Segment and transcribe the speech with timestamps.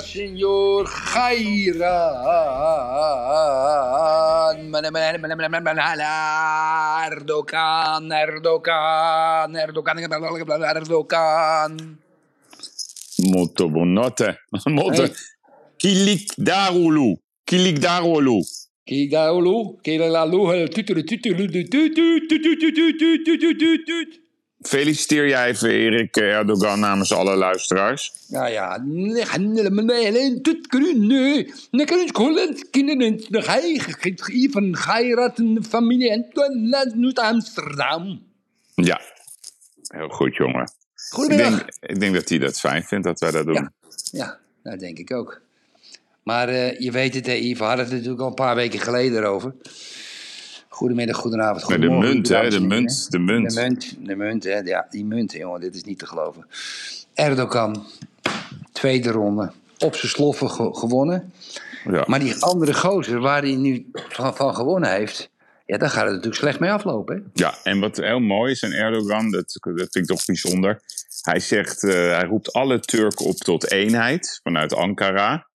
[0.00, 1.82] Signor Khairan.
[7.06, 9.98] Erdogan, Erdogan, Erdogan,
[10.62, 11.98] Erdogan.
[13.30, 14.44] Molto buonanotte.
[14.70, 15.02] Molto.
[15.02, 15.12] Eh?
[15.76, 17.18] Kilikdarulu.
[17.44, 18.40] Kilikdarulu.
[18.84, 19.78] Kilikdarulu.
[19.82, 20.68] Kilikdarulu.
[20.68, 20.68] Kilikdarulu.
[20.68, 21.48] Kilikdarulu.
[21.48, 22.26] Kilikdarulu.
[23.24, 23.80] Kilikdarulu.
[23.80, 24.21] Kilikdarulu.
[24.62, 28.12] Feliciteer jij even Erik Erdogan namens alle luisteraars.
[28.28, 28.78] Nou ja,
[34.50, 36.28] van Geirat en familie en
[37.18, 38.22] Amsterdam.
[38.74, 39.00] Ja,
[39.86, 40.62] heel goed jongen.
[40.62, 40.70] Ik
[41.10, 41.50] Goedemiddag.
[41.50, 43.54] denk, ik denk dat hij dat fijn vindt dat wij dat doen.
[43.54, 43.72] Ja,
[44.12, 45.40] ja dat denk ik ook.
[46.22, 49.18] Maar eh, je weet het, hè, we hadden het natuurlijk al een paar weken geleden
[49.18, 49.54] erover.
[50.82, 52.14] Goedemiddag, goedenavond, Maar de goedemorgen.
[52.14, 52.48] munt, hè?
[52.50, 53.54] De munt, de munt.
[53.54, 54.58] De munt, de munt, hè.
[54.58, 56.46] Ja, die munt, jongen, dit is niet te geloven.
[57.14, 57.86] Erdogan,
[58.72, 61.32] tweede ronde, op zijn sloffen ge- gewonnen.
[61.90, 62.04] Ja.
[62.06, 65.30] Maar die andere gozer waar hij nu van, van gewonnen heeft...
[65.66, 67.22] Ja, daar gaat het natuurlijk slecht mee aflopen, hè?
[67.34, 70.80] Ja, en wat heel mooi is aan Erdogan, dat, dat vind ik toch bijzonder.
[71.20, 75.46] Hij zegt, eh, hij roept alle Turken op tot eenheid vanuit Ankara.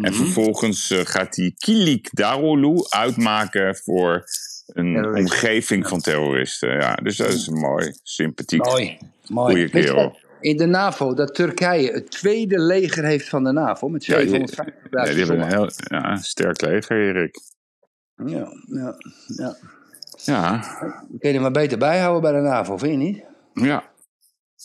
[0.00, 4.24] En vervolgens eh, gaat hij Kilik Darulu uitmaken voor
[4.74, 6.70] een omgeving van terroristen.
[6.70, 8.64] Ja, dus dat is mooi, sympathiek.
[8.64, 9.52] Mooi, mooi.
[9.52, 10.18] Goeie kerel.
[10.40, 13.88] In de NAVO, dat Turkije het tweede leger heeft van de NAVO...
[13.88, 14.44] met Ja, die, 750.000
[14.90, 17.38] ja, die hebben een heel ja, sterk leger, Erik.
[18.26, 18.94] Ja, ja,
[19.26, 19.56] ja.
[20.24, 20.60] Ja,
[21.18, 23.24] Kun je er maar beter bijhouden bij de NAVO, vind je niet?
[23.54, 23.88] ja.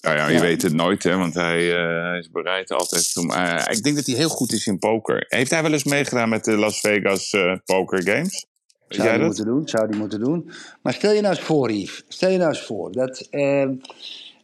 [0.02, 0.42] Nou ja, je Ja.
[0.42, 3.32] weet het nooit, hè, want hij, eh, hij is bereid altijd om.
[3.32, 5.26] eh, ik denk dat hij heel goed is in poker.
[5.28, 8.46] Heeft hij wel eens meegedaan met de Las Vegas eh, Poker Games?
[8.88, 9.28] Zou die dat?
[9.28, 10.52] moeten doen, zou die moeten doen.
[10.82, 12.04] Maar stel je nou eens voor, Yves.
[12.08, 13.62] Stel je nou eens voor dat, eh,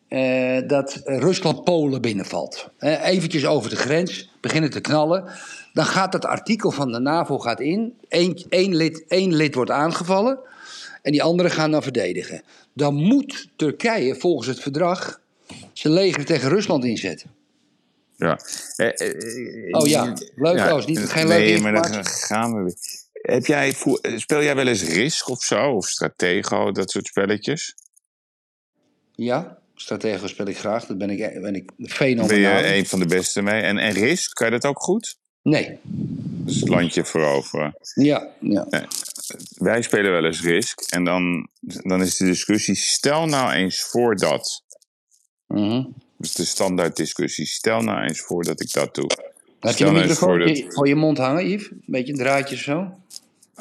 [0.07, 2.69] eh, dat Rusland Polen binnenvalt.
[2.77, 5.23] Eh, eventjes over de grens, beginnen te knallen.
[5.73, 7.93] Dan gaat dat artikel van de NAVO gaat in.
[8.09, 10.39] Eén, één, lid, één lid wordt aangevallen.
[11.01, 12.41] En die anderen gaan dan verdedigen.
[12.73, 15.19] Dan moet Turkije volgens het verdrag
[15.73, 17.29] zijn leger tegen Rusland inzetten.
[18.15, 18.39] Ja.
[18.75, 22.63] Eh, eh, Oh ja, leuk ja, is niet, geen nee, leuke maar dan gaan we
[22.63, 22.75] weer.
[23.21, 25.71] Heb jij, vo- speel jij wel eens Risk of zo?
[25.71, 27.75] Of Stratego, dat soort spelletjes?
[29.15, 30.85] Ja, stratego speel ik graag.
[30.85, 31.71] Dat ben ik, ben ik
[32.27, 33.61] Ben je een van de beste mee?
[33.61, 35.19] En, en Risk, kan je dat ook goed?
[35.41, 37.75] Nee, Dus het landje veroveren.
[37.95, 38.67] ja, ja.
[39.57, 40.81] Wij spelen wel eens Risk.
[40.81, 44.63] En dan, dan is de discussie, stel nou eens voor dat.
[45.47, 45.83] Mhm.
[46.17, 49.09] Dus de standaard discussie, stel nou eens voor dat ik dat doe.
[49.69, 51.69] Heb je de nou microfoon voor dat- voor, je mond hangen, Yves?
[51.71, 52.99] Een beetje een draadje zo?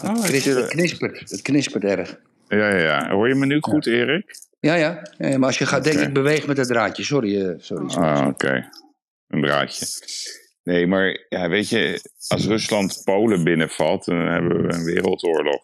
[0.02, 1.30] Oh, Het, knispert.
[1.30, 2.20] Het knispert erg.
[2.48, 3.10] ja, ja, ja.
[3.10, 4.38] Hoor je me nu goed, Erik?
[4.60, 5.02] Ja, ja.
[5.18, 7.04] ja maar als je gaat, denk ik, beweeg met het draadje.
[7.04, 7.88] Sorry, eh, sorry.
[7.88, 8.08] sorry.
[8.08, 8.68] Ah, oké.
[9.28, 9.86] Een draadje.
[10.62, 15.62] Nee, maar ja, weet je, als Rusland Polen binnenvalt, dan hebben we een wereldoorlog.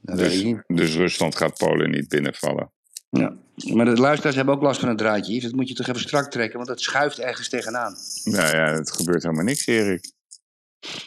[0.00, 2.72] Dat Dus, dus Rusland gaat Polen niet binnenvallen.
[3.10, 3.36] Ja.
[3.64, 5.40] Maar de luisteraars hebben ook last van een draadje.
[5.40, 7.96] Dat moet je toch even strak trekken, want dat schuift ergens tegenaan.
[8.24, 10.10] Nou ja, het gebeurt helemaal niks, Erik.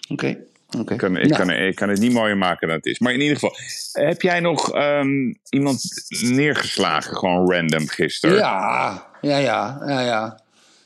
[0.09, 0.37] Oké.
[0.77, 0.93] Oké.
[0.93, 2.99] Ik kan, ik, Nou, kan, ik kan het niet mooier maken dan het is.
[2.99, 3.55] Maar in ieder geval,
[3.91, 5.83] heb jij nog ehm, iemand
[6.21, 8.35] neergeslagen, gewoon random gisteren?
[8.35, 10.39] Ja, ja, ja, ja, ja.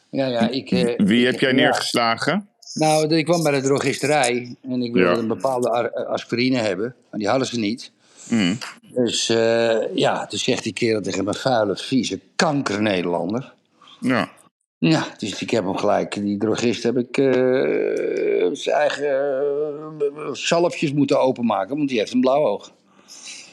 [0.09, 0.71] Ja, ja, ik...
[0.71, 1.55] eh, Wie heb jij ja.
[1.55, 2.47] neergeslagen?
[2.73, 5.17] Nou, ik kwam bij de drogisterij en ik wilde Ja.
[5.17, 6.95] een bepaalde aspirine hebben.
[7.11, 7.91] Maar die hadden ze niet.
[8.29, 8.57] Mm.
[8.93, 13.53] Dus eh, ja, toen zegt die kerel tegen me, vuile, vieze kanker-Nederlander.
[13.99, 14.31] Ja.
[14.77, 17.25] Ja, dus ik heb hem gelijk, die drogist heb ik eh,
[18.51, 19.43] zijn eigen
[20.31, 22.71] zalfjes moeten openmaken, want die heeft een blauw oog.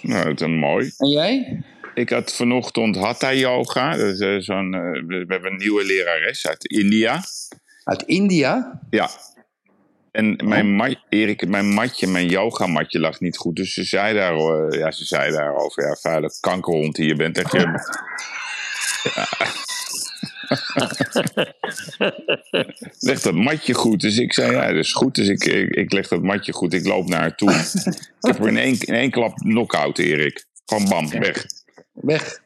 [0.02, 0.92] Nou, dat is mooi.
[0.98, 1.62] En jij?
[1.94, 3.96] Ik had vanochtend Hatha Yoga.
[3.96, 4.70] Dat is, zo'n,
[5.06, 7.20] we hebben een nieuwe lerares uit India.
[7.84, 8.80] Uit India?
[8.90, 9.10] Ja.
[10.12, 13.56] En mijn mat, Erik, mijn matje, mijn yogamatje lag niet goed.
[13.56, 14.34] Dus ze zei, daar,
[14.78, 17.38] ja, ze zei daarover, ja, vuile kankerhond die je bent.
[17.38, 17.88] Echt, je,
[22.98, 24.00] leg dat matje goed.
[24.00, 25.14] Dus ik zei, ja, dat is goed.
[25.14, 26.72] Dus ik, ik, ik leg dat matje goed.
[26.72, 27.50] Ik loop naar haar toe.
[27.50, 30.46] ik heb er in één, in één klap knock-out, Erik.
[30.64, 31.46] Gewoon bam, weg.
[31.92, 32.40] Weg.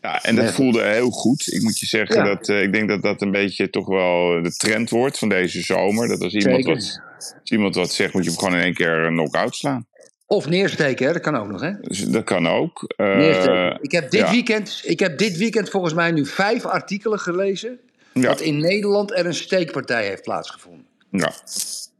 [0.00, 1.52] Ja, en dat voelde heel goed.
[1.52, 2.24] Ik moet je zeggen, Ja.
[2.34, 5.62] dat, eh, ik denk dat dat een beetje toch wel de trend wordt van deze
[5.62, 6.08] zomer.
[6.08, 6.74] Dat als iemand, Zeker.
[6.74, 7.00] wat,
[7.40, 9.86] als iemand wat zegt, moet je hem gewoon in één keer een knock-out slaan.
[10.26, 11.12] Of neersteken, hè?
[11.12, 11.60] dat kan ook nog.
[11.60, 11.72] Hè?
[11.80, 12.92] Dus dat kan ook.
[12.96, 14.30] Eh, ik, heb dit ja.
[14.30, 17.78] weekend, ik heb dit weekend volgens mij nu vijf artikelen gelezen.
[18.12, 20.86] ja, dat in Nederland er een steekpartij heeft plaatsgevonden.
[21.10, 21.32] ja.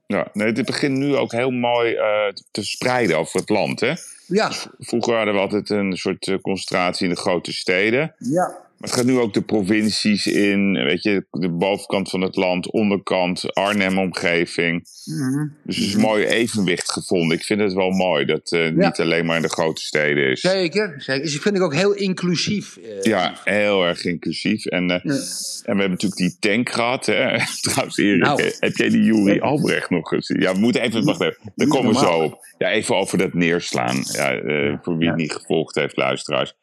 [0.06, 0.28] ja.
[0.32, 3.80] Nee, dit begint nu ook heel mooi eh, te spreiden over het land.
[3.80, 3.92] Hè?
[4.30, 8.14] Ja, Vroeger hadden we altijd een soort eh, concentratie in de grote steden.
[8.18, 8.68] ja.
[8.80, 12.70] Maar het gaat nu ook de provincies in, weet je, de bovenkant van het land,
[12.70, 14.88] onderkant, Arnhem-omgeving.
[15.04, 15.46] Mhm.
[15.64, 17.36] Dus er is een mooi evenwicht gevonden.
[17.36, 20.40] Ik vind het wel mooi dat het niet alleen maar in de grote steden is.
[20.40, 21.22] Zeker, zeker.
[21.22, 22.76] Dus ik vind ik ook heel inclusief.
[22.76, 24.66] eh, Ja, heel erg inclusief.
[24.66, 25.12] En, eh, Ja.
[25.12, 27.06] en we hebben natuurlijk die tank gehad.
[27.06, 27.36] Hè?
[27.60, 28.42] Trouwens, Erik, Nou.
[28.42, 30.40] eh, heb jij die Juri Albrecht nog gezien?
[30.40, 31.38] Ja, we moeten even, wacht even.
[31.54, 32.46] Daar komen we zo op.
[32.58, 34.04] Ja, even over dat neerslaan.
[34.12, 36.54] Ja, eh, voor wie het niet gevolgd heeft, luisteraars.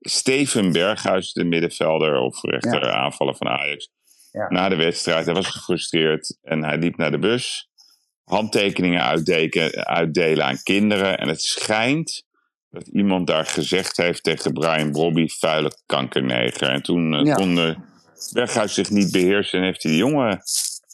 [0.00, 3.88] Steven Berghuis, de middenvelder of rechter aanvaller van Ajax.
[4.32, 4.48] Ja.
[4.48, 7.68] Na de wedstrijd, hij was gefrustreerd en hij liep naar de bus.
[8.24, 11.18] Handtekeningen uitdeken, uitdelen aan kinderen.
[11.18, 12.24] En het schijnt
[12.70, 16.68] dat iemand daar gezegd heeft tegen Brian Brobby, vuile kankerneger.
[16.68, 17.34] En toen eh, Ja.
[17.34, 17.76] kon eh,
[18.32, 20.42] Berghuis zich niet beheersen en heeft hij de jongen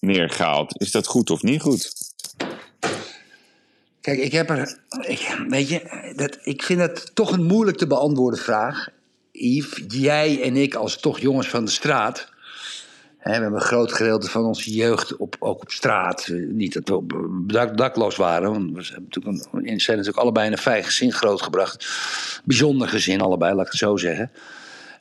[0.01, 0.81] neergehaald.
[0.81, 1.93] Is dat goed of niet goed?
[4.01, 4.79] Kijk, ik heb er.
[5.01, 8.89] Ik, weet je, dat, ik vind het toch een moeilijk te beantwoorden vraag.
[9.33, 12.29] Yves, jij en ik als toch jongens van de straat.
[13.19, 16.27] Hè, we hebben een groot gedeelte van onze jeugd op, ook op straat.
[16.27, 17.13] Eh, Niet dat we op-
[17.47, 18.51] dak, dakloos waren.
[18.51, 21.87] Want we zijn natuurlijk, een, zijn natuurlijk allebei in een fijn gezin grootgebracht.
[22.45, 24.31] Bijzonder gezin, allebei, laat ik het zo zeggen.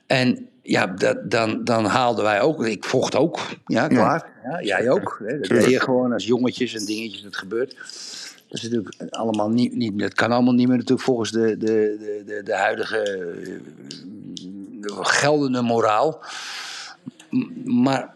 [0.05, 2.65] En ja, dat, dan, dan haalden wij ook.
[2.65, 3.39] Ik vocht ook.
[3.65, 4.29] Ja, klaar.
[4.43, 5.15] Ja, jij ook.
[5.19, 5.25] Hè.
[5.25, 5.65] Dat Tuurlijk.
[5.65, 7.21] deed je gewoon als jongetjes en dingetjes.
[7.21, 7.75] Dat gebeurt.
[8.47, 9.99] Dat is natuurlijk allemaal niet, niet.
[9.99, 11.65] Dat kan allemaal niet meer natuurlijk volgens de, de,
[11.99, 13.01] de, de, de huidige
[14.81, 16.23] eh, geldende moraal.
[17.65, 18.15] Maar.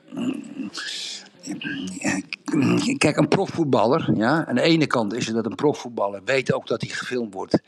[2.54, 6.54] mm, Kijk, een profvoetballer, ja, aan de ene kant is het dat een profvoetballer weet
[6.54, 7.62] ook dat hij gefilmd wordt.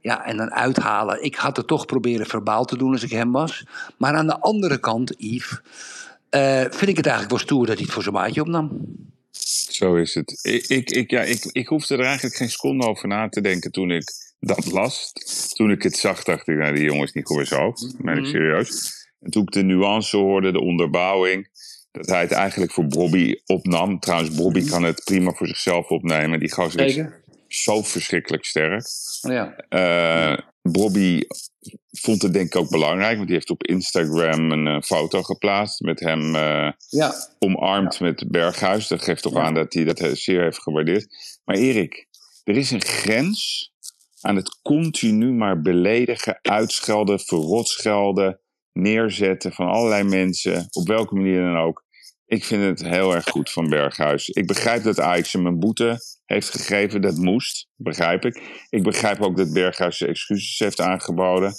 [0.00, 1.24] Ja, en dan uithalen.
[1.24, 3.64] Ik had het toch proberen verbaal te doen als ik hem was.
[3.98, 5.60] Maar aan de andere kant, Yves,
[6.28, 8.80] eh, vind ik het eigenlijk wel stoer dat hij het voor zijn maatje opnam.
[9.70, 10.38] Zo is het.
[10.42, 13.70] Ik, ik, ik, ja, ik, ik hoefde er eigenlijk geen seconde over na te denken
[13.70, 14.04] toen ik
[14.40, 15.12] dat las.
[15.52, 17.94] Toen ik het zag, dacht ik, nou, die jongen is niet goed bij zijn hoofd.
[17.98, 18.94] Meen ik serieus.
[19.20, 21.48] En toen ik de nuance hoorde, de onderbouwing,
[21.90, 23.98] dat hij het eigenlijk voor Bobby opnam.
[24.00, 26.40] Trouwens, Bobby kan het prima voor zichzelf opnemen.
[26.40, 26.96] Die gozer is
[27.62, 28.84] zo verschrikkelijk sterk.
[29.20, 29.56] Ja.
[29.68, 30.38] Eh
[30.72, 31.20] Bobby
[31.90, 35.80] vond het denk ik ook belangrijk, want die heeft op Instagram een eh, foto geplaatst
[35.80, 37.14] met hem eh, Ja.
[37.38, 38.88] omarmd met Berghuis.
[38.88, 39.40] Dat geeft toch Ja.
[39.42, 41.06] aan dat hij dat zeer heeft gewaardeerd.
[41.44, 42.06] Maar Erik,
[42.44, 43.70] er is een grens
[44.20, 48.40] aan het continu maar beledigen, uitschelden, verrotschelden,
[48.72, 51.84] neerzetten van allerlei mensen, op welke manier dan ook.
[52.26, 54.28] Ik vind het heel erg goed van Berghuis.
[54.28, 57.02] Ik begrijp dat Ajax hem een boete heeft gegeven.
[57.02, 58.66] Dat moest, begrijp ik.
[58.70, 61.54] Ik begrijp ook dat Berghuis excuses heeft aangeboden.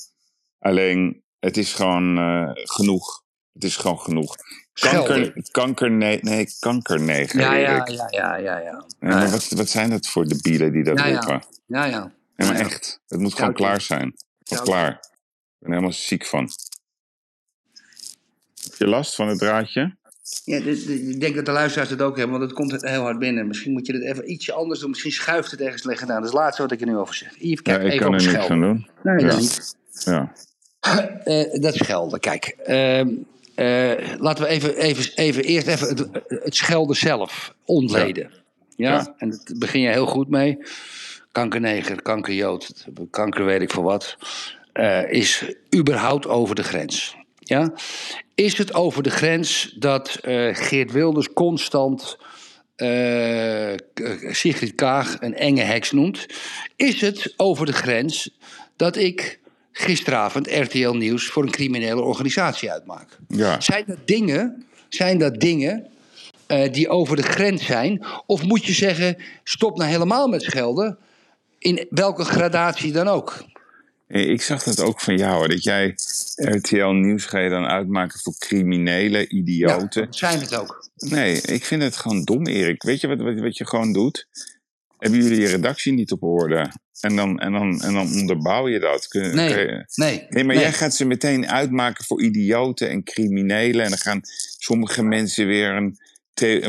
[0.60, 3.24] Alleen, het is gewoon eh, genoeg.
[3.54, 4.36] Het is gewoon genoeg.
[4.74, 8.86] Kanker, kanker nee, nee, kankerneger, Ja, ja, ja, ja, ja, ja.
[9.00, 11.44] Maar wat, wat zijn dat voor debielen die dat roepen?
[11.66, 12.12] Ja, ja.
[12.36, 13.02] Maar echt.
[13.08, 14.14] Het moet gewoon klaar zijn.
[14.48, 14.92] Of klaar.
[14.92, 15.00] Ik
[15.60, 16.50] ben helemaal ziek van.
[18.64, 19.98] Heb je last van het draadje?
[20.44, 23.02] Ja, dit- dit- ik denk dat de luisteraars het ook hebben, want het komt heel
[23.02, 23.48] hard binnen.
[23.48, 24.90] Misschien moet je het even ietsje anders doen.
[24.90, 26.16] Misschien schuift het ergens liggen aan.
[26.16, 27.30] Dat is het laatste wat ik er nu over zeg.
[27.38, 28.52] Yves, Ja, kijk, ik even kan op er niks schelden.
[28.52, 28.88] aan doen.
[29.04, 29.28] Nee, Ja.
[29.28, 29.76] dat niet.
[29.92, 30.32] Ja.
[31.24, 32.46] Eh, dat schelden, kijk.
[32.46, 33.10] Ehm,
[33.56, 38.32] eh, laten we even, even, even eerst even het, het schelden zelf ontleden.
[38.76, 38.90] Ja.
[38.92, 39.14] Ja.
[39.18, 40.58] en daar begin je heel goed mee.
[41.32, 44.18] Kankerneger, kankerjood, kanker weet ik voor wat.
[44.74, 47.16] eh, is überhaupt over de grens.
[47.48, 47.74] Ja?
[48.36, 52.18] Is het over de grens dat eh, Geert Wilders constant
[52.76, 53.74] eh,
[54.32, 56.26] Sigrid Kaag een enge heks noemt?
[56.76, 58.38] Is het over de grens
[58.76, 59.40] dat ik
[59.72, 63.18] gisteravond RTL Nieuws voor een criminele organisatie uitmaak?
[63.28, 63.60] Ja.
[63.60, 65.88] Zijn dat dingen, zijn dat dingen
[66.48, 68.06] eh, die over de grens zijn?
[68.26, 70.98] Of moet je zeggen, stop nou helemaal met schelden,
[71.60, 73.46] in welke gradatie dan ook?
[74.08, 75.96] Eh, Ik zag dat ook van jou, dat jij
[76.36, 80.02] RTL Nieuws ga je dan uitmaken voor criminele idioten.
[80.02, 80.90] Ja, zijn het ook.
[80.96, 82.84] Nee, ik vind het gewoon dom, Erik.
[82.84, 84.28] Weet je wat, wat, wat je gewoon doet?
[84.98, 86.72] Hebben jullie je redactie niet op orde?
[87.00, 89.08] En dan, en dan, en dan onderbouw je dat.
[89.08, 90.26] Kun- Nee, kun je- nee.
[90.30, 90.64] Nee, maar nee.
[90.64, 93.84] jij gaat ze meteen uitmaken voor idioten en criminelen.
[93.84, 94.22] En dan gaan
[94.58, 95.98] sommige mensen weer een,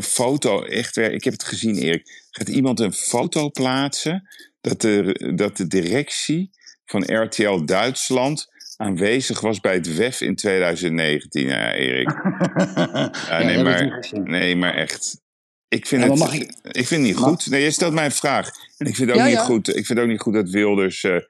[0.02, 0.62] foto.
[0.62, 2.26] Echt weer, ik heb het gezien, Erik.
[2.30, 4.28] Gaat iemand een foto plaatsen
[4.60, 6.50] dat de, dat de directie
[6.90, 12.08] van RTL Duitsland aanwezig was bij het WEF in 2019, ja, Erik.
[13.28, 15.20] Ja, nee, maar, nee, maar echt.
[15.68, 17.46] Ik vind, Ja, maar het, mag ik- ik vind het niet goed.
[17.50, 18.50] Nee, je stelt mij een vraag.
[18.78, 19.44] En ik vind het ook, Ja, niet, ja.
[19.44, 21.20] Goed, ik vind het ook niet goed dat Wilders eh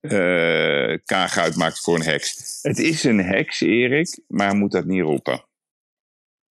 [0.00, 2.58] eh, Kaag uitmaakt voor een heks.
[2.62, 5.44] Het is een heks, Erik, maar hij moet dat niet roepen.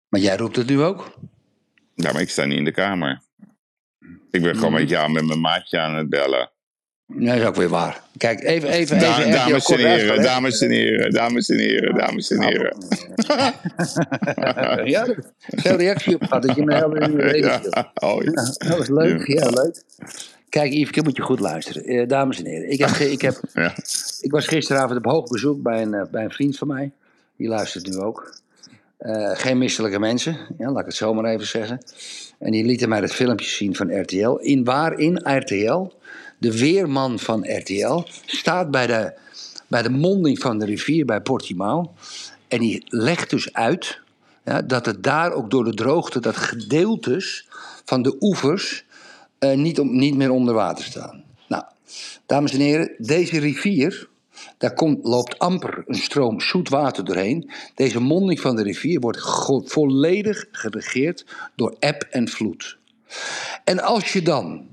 [0.09, 1.17] Maar jij roept het nu ook?
[1.95, 3.21] Ja, maar ik sta niet in de kamer.
[4.31, 4.79] Ik ben gewoon Mhm.
[4.81, 6.51] met jou met mijn maatje aan het bellen.
[7.07, 8.01] Dat is ook weer waar.
[8.17, 9.31] Kijk, even, even, Da- even.
[9.31, 12.75] dames, en heren, dames en heren, dames en heren, dames en heren.
[14.85, 15.05] ja,
[15.47, 17.45] veel reactie op gehad dat je me helemaal in de viel.
[17.45, 17.61] Ja,
[18.09, 18.31] oh, ja.
[18.67, 19.81] Dat was leuk, ja, leuk.
[20.49, 21.83] Kijk, Yves, ik moet je goed luisteren.
[21.83, 23.73] Eh, dames en heren, ik, heb, ik, heb, Ja.
[24.21, 26.91] ik was gisteravond op hoog bezoek bij een, eh, bij een vriend van mij.
[27.37, 28.37] Die luistert nu ook.
[28.97, 31.79] Eh, geen misselijke mensen, ja, laat ik het zo maar even zeggen.
[32.39, 34.29] En die lieten mij het filmpje zien van RTL.
[34.35, 35.91] In waarin RTL,
[36.37, 39.13] de weerman van RTL, staat bij de,
[39.67, 41.93] bij de monding van de rivier bij Portimao.
[42.47, 44.01] En die legt dus uit
[44.65, 47.47] dat het daar ook door de droogte, dat gedeeltes
[47.85, 48.85] van de oevers
[49.39, 51.23] eh, niet, om, niet meer onder water staan.
[51.47, 51.63] Nou,
[52.25, 54.09] dames en heren, deze rivier,
[54.57, 57.51] daar komt, loopt amper een stroom zoet water doorheen.
[57.75, 59.21] Deze monding van de rivier wordt
[59.65, 61.25] volledig geregeerd
[61.55, 62.77] door eb en vloed.
[63.63, 64.67] En als je dan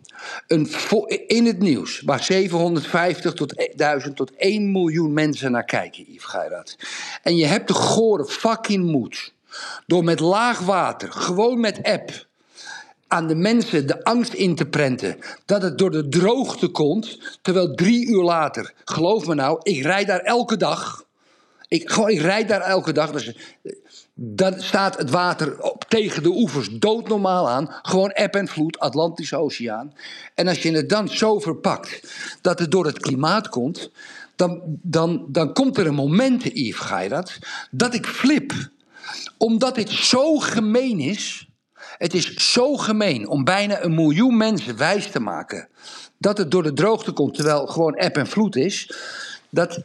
[1.26, 6.76] in het nieuws, waar 750 tot 1000 tot 1 miljoen mensen naar kijken, Yves Geirat.
[7.22, 9.32] En je hebt de gore fucking moed
[9.86, 12.28] door met laag water, gewoon met app,
[13.10, 17.18] aan de mensen de angst in te prenten dat het door de droogte komt.
[17.42, 21.04] Terwijl drie uur later, geloof me nou, ik rijd daar elke dag.
[21.68, 23.12] Ik, gewoon, ik rijd daar elke dag.
[23.12, 23.26] Dus,
[23.62, 23.72] eh,
[24.22, 25.56] dan staat het water
[25.88, 27.68] tegen de oevers doodnormaal aan.
[27.82, 29.94] Gewoon eb en vloed, Atlantische Oceaan.
[30.34, 33.90] En als je het dan zo verpakt dat het door het klimaat komt.
[34.36, 37.38] Dan, dan, dan komt er een moment, Yves Geirat,
[37.70, 38.52] dat ik flip.
[39.38, 41.48] Omdat dit zo gemeen is.
[41.98, 45.68] Het is zo gemeen om bijna een miljoen mensen wijs te maken
[46.18, 48.94] dat het door de droogte komt, terwijl gewoon eb en vloed is.
[49.50, 49.82] Dat,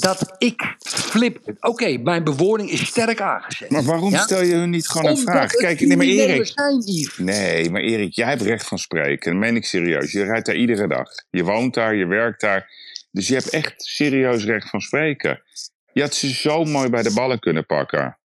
[0.00, 1.38] dat ik flip.
[1.60, 3.70] Oké, mijn bewoording is sterk aangezet.
[3.70, 4.22] Maar waarom Ja?
[4.22, 5.50] stel je hun niet gewoon een vraag?
[5.52, 6.46] Kijk, nee, maar Erik.
[6.46, 7.08] zijn.
[7.26, 9.30] Nee, maar Erik, jij hebt recht van spreken.
[9.32, 10.12] Dat meen ik serieus.
[10.12, 11.08] Je rijdt daar iedere dag.
[11.30, 12.70] Je woont daar, je werkt daar.
[13.10, 15.42] Dus je hebt echt serieus recht van spreken.
[15.92, 18.18] Je had ze zo mooi bij de ballen kunnen pakken.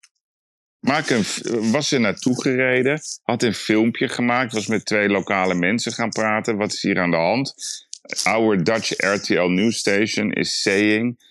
[0.80, 1.24] Maak een,
[1.72, 6.56] was er naartoe gereden, had een filmpje gemaakt, was met twee lokale mensen gaan praten.
[6.56, 7.54] Wat is hier aan de hand?
[8.22, 11.28] Our Dutch RTL news station is saying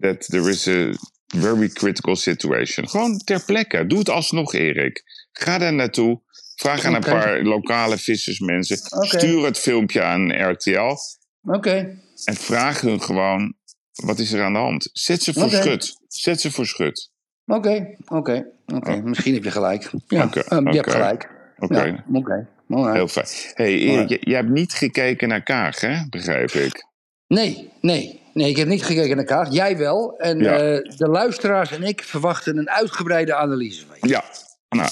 [0.00, 0.90] that there is a
[1.26, 2.88] very critical situation.
[2.88, 3.86] Gewoon ter plekke.
[3.86, 5.02] Doe het alsnog, Erik.
[5.32, 6.20] Ga daar naartoe.
[6.54, 8.76] Vraag aan een paar lokale vissersmensen.
[9.00, 10.96] Stuur het filmpje aan RTL.
[11.42, 13.54] Oké, En vraag hun gewoon,
[13.92, 14.90] wat is er aan de hand?
[14.92, 15.96] Zet ze voor schut.
[16.08, 17.10] Zet ze voor schut.
[17.46, 18.46] oké, oké.
[18.66, 19.00] oké.
[19.04, 19.90] Misschien heb je gelijk.
[20.06, 20.36] Ja, Oh.
[20.36, 21.30] Eh, je hebt gelijk.
[21.58, 22.04] Oké.
[22.12, 22.48] Oké.
[22.68, 22.94] Alright.
[22.94, 23.26] Heel fijn.
[23.54, 26.08] hey, Erik, hebt niet gekeken naar Kaag, hè?
[26.08, 26.86] Begrijp ik.
[27.26, 28.20] Nee, nee.
[28.38, 29.52] Nee, ik heb niet gekeken naar kaart.
[29.52, 30.14] Jij wel.
[30.18, 30.52] En Ja.
[30.52, 34.08] eh, de luisteraars en ik verwachten een uitgebreide analyse van je.
[34.08, 34.24] Ja.
[34.68, 34.88] Nou,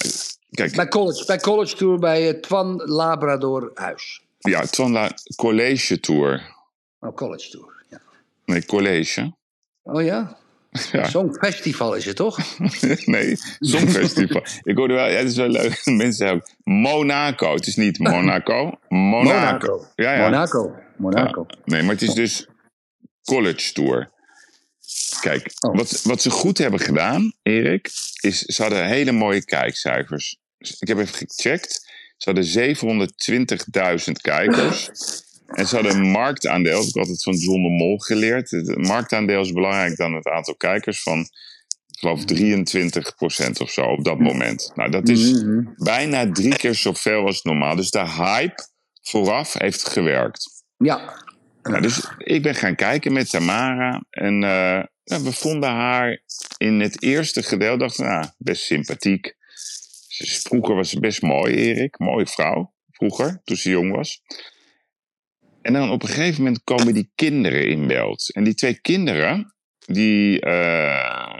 [0.50, 0.76] kijk.
[0.76, 4.22] Bij College, bij college Tour bij eh, Twan Labrador Huis.
[4.38, 6.54] Ja, Twan La College Tour.
[7.00, 7.72] Oh, College Tour.
[7.88, 8.00] Ja.
[8.44, 9.32] Nee, college.
[9.82, 10.36] Oh ja?
[10.92, 11.08] Ja.
[11.08, 12.38] Songfestival is het toch?
[13.04, 14.42] nee, Songfestival.
[14.62, 15.80] ik hoorde wel, ja, het is wel leuk.
[15.84, 17.54] Mensen ook Monaco.
[17.54, 18.72] Het is niet Monaco.
[18.88, 19.84] Monaco.
[19.94, 20.22] Ja, ja.
[20.22, 20.74] Monaco.
[20.96, 21.44] Monaco.
[21.48, 21.56] Ja.
[21.64, 22.46] Nee, maar het is dus
[23.26, 24.10] College Tour.
[25.20, 25.76] Kijk, Oh.
[25.76, 27.90] wat, wat ze goed hebben gedaan, Erik,
[28.20, 30.36] is ze hadden hele mooie kijkcijfers.
[30.78, 31.84] Ik heb even gecheckt.
[32.16, 32.44] Ze hadden
[34.06, 34.88] 720.000 kijkers.
[35.46, 38.50] En ze hadden een marktaandeel, dat heb ik altijd van John de Mol geleerd.
[38.50, 41.20] Het marktaandeel is belangrijker dan het aantal kijkers van,
[41.86, 44.72] ik geloof 23% of zo op dat moment.
[44.74, 45.62] Nou, dat is Mhm.
[45.76, 47.76] bijna drie keer zoveel als normaal.
[47.76, 48.68] Dus de hype
[49.02, 50.64] vooraf heeft gewerkt.
[50.76, 51.24] Ja.
[51.68, 54.04] Nou, dus ik ben gaan kijken met Tamara.
[54.10, 56.22] En eh, ja, we vonden haar
[56.56, 59.36] in het eerste gedeelte, dachten nou, best sympathiek.
[60.42, 61.98] Vroeger was ze best mooi, Erik.
[61.98, 62.74] Mooie vrouw.
[62.90, 64.22] Vroeger, toen ze jong was.
[65.62, 68.32] En dan op een gegeven moment komen die kinderen in beeld.
[68.32, 69.54] En die twee kinderen,
[69.86, 71.34] die, eh,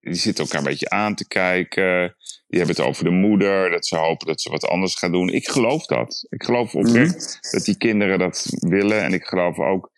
[0.00, 2.16] die zitten elkaar een beetje aan te kijken.
[2.52, 5.28] Die hebben het over de moeder, dat ze hopen dat ze wat anders gaat doen.
[5.28, 6.26] Ik geloof dat.
[6.28, 9.02] Ik geloof oprecht dat die kinderen dat willen.
[9.02, 9.90] En ik geloof ook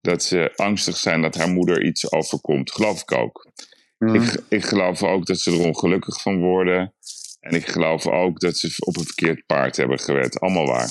[0.00, 2.72] dat ze angstig zijn dat haar moeder iets overkomt.
[2.72, 3.50] Geloof ik ook.
[3.98, 4.14] Mhm.
[4.14, 6.94] Ik, ik geloof ook dat ze er ongelukkig van worden.
[7.40, 10.40] En ik geloof ook dat ze op een verkeerd paard hebben gewet.
[10.40, 10.88] Allemaal waar.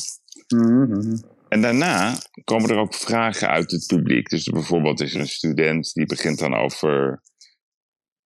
[0.47, 1.17] Mhm.
[1.49, 4.29] En daarna komen er ook vragen uit het publiek.
[4.29, 7.21] Dus bijvoorbeeld is er een student die begint dan over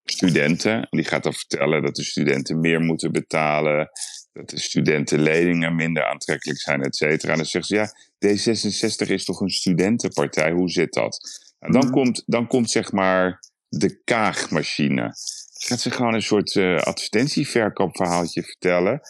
[0.05, 0.87] studenten.
[0.91, 3.91] Die gaat dan vertellen dat de studenten meer moeten betalen.
[4.33, 7.31] Dat de studentenleningen minder aantrekkelijk zijn, et cetera.
[7.33, 7.93] En dan zegt ze, ja,
[8.27, 10.53] D66 is toch een studentenpartij?
[10.53, 11.19] Hoe zit dat?
[11.59, 11.93] Nou, dan, Mhm.
[11.93, 15.15] komt, dan komt zeg maar de kaagmachine.
[15.53, 19.01] Gaat ze gewoon een soort eh, advertentieverkoopverhaaltje vertellen.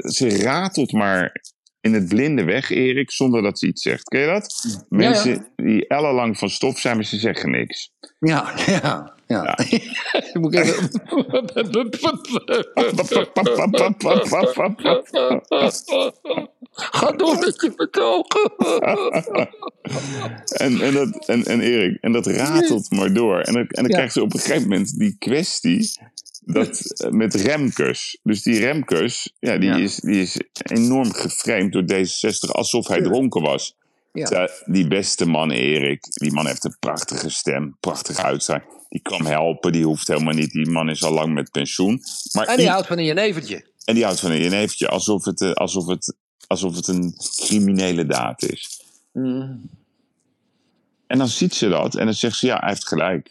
[0.00, 1.42] Ze ratelt maar
[1.84, 4.08] in het blinde weg, Erik, zonder dat ze iets zegt.
[4.08, 4.64] Ken je dat?
[4.88, 7.90] Mensen die ellenlang van stof zijn, maar ze zeggen niks.
[8.18, 9.58] Ja, ja, ja.
[10.40, 10.90] Moet ik even...
[16.72, 18.52] Ga door met je betogen.
[20.44, 23.40] En, en, dat, en, en Erik, en dat ratelt maar door.
[23.40, 23.96] En dan, en dan Ja.
[23.96, 25.90] krijgt ze op een gegeven moment die kwestie
[26.44, 28.18] dat, eh, met Remkes.
[28.22, 29.76] Dus die Remkes, ja, die, Ja.
[29.76, 33.76] Is, die is enorm geframed door D66 alsof hij dronken was.
[34.12, 34.50] Ja.
[34.64, 38.66] Die beste man, Erik, die man heeft een prachtige stem, prachtige uitstraling.
[38.88, 40.50] Die kan helpen, die hoeft helemaal niet.
[40.50, 42.00] Die man is al lang met pensioen.
[42.32, 43.64] Maar En die houdt van een jenevertje.
[43.84, 46.14] en die houdt van een jenevertje, alsof het, eh, alsof, het,
[46.46, 47.14] alsof het een
[47.46, 48.82] criminele daad is.
[51.06, 53.30] En dan ziet ze dat en dan zegt ze, ja, hij heeft gelijk.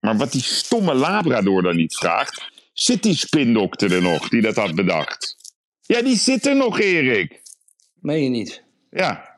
[0.00, 4.56] Maar wat die stomme Labrador dan niet vraagt, zit die spindokter er nog die dat
[4.56, 5.36] had bedacht?
[5.80, 7.42] Ja, die zit er nog, Erik.
[7.94, 8.62] Meen je niet?
[8.90, 9.36] Ja.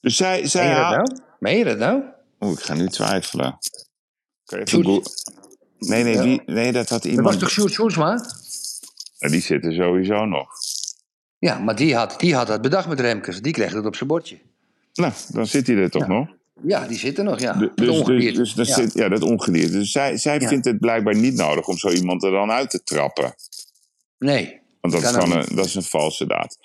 [0.00, 0.46] Dus zij...
[0.46, 1.20] zij Meen je dat nou?
[1.38, 2.02] Meen je dat nou?
[2.40, 3.58] Oeh, ik ga nu twijfelen.
[4.44, 5.02] Kan je even
[5.78, 7.26] Nee, nee, wie, nee, dat had Dat iemand...
[7.26, 8.24] was toch Sjoerd Sjoerdsma?
[9.18, 10.50] Ja, die zit er sowieso nog.
[11.38, 13.40] Ja, maar die had, die had dat bedacht met Remkes.
[13.40, 14.38] Die kreeg het op zijn bordje.
[14.94, 16.08] Nou, dan zit hij er toch Ja.
[16.08, 16.28] nog?
[16.66, 17.52] Ja, die zit er nog, ja.
[17.52, 17.70] Dus,
[18.04, 18.74] dus, dus, dat ja.
[18.74, 19.72] zit- ja, dat ongedierte.
[19.78, 20.48] Dus zij, zij Ja.
[20.48, 23.34] vindt het blijkbaar niet nodig om zo iemand er dan uit te trappen.
[24.18, 24.60] Nee.
[24.80, 26.56] Want dat is, gewoon een, dat is een valse daad.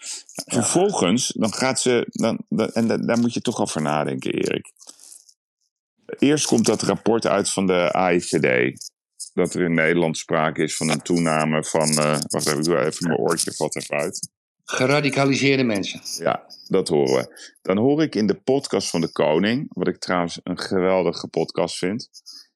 [0.46, 2.06] Vervolgens, dan gaat ze.
[2.10, 4.72] Dan, dan- en da- daar moet je toch over nadenken, Erik.
[6.20, 8.78] Eerst komt dat rapport uit van de AIVD.
[9.34, 11.90] Dat er in Nederland sprake is van een toename van.
[11.90, 14.30] eh, wacht even, ik doe even mijn oortje, vat even uit.
[14.66, 16.02] Geradicaliseerde mensen.
[16.24, 17.52] Ja, dat horen we.
[17.62, 21.78] Dan hoor ik in de podcast van de Koning, wat ik trouwens een geweldige podcast
[21.78, 22.10] vind.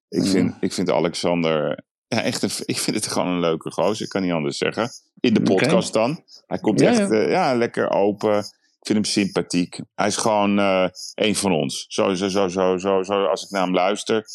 [0.10, 0.26] Ik Mm.
[0.28, 4.10] vind, ik vind Alexander, ja, echt een, ik vind het gewoon een leuke gozer, ik
[4.10, 4.89] kan niet anders zeggen.
[5.20, 6.24] In de podcast dan.
[6.46, 7.10] Hij komt Ja, echt, ja.
[7.10, 8.38] eh, ja, lekker open.
[8.80, 9.80] Ik vind hem sympathiek.
[9.96, 11.86] Hij is gewoon eh een van ons.
[11.88, 14.26] Zo, zo, zo, zo, zo, zo, als ik naar hem luister,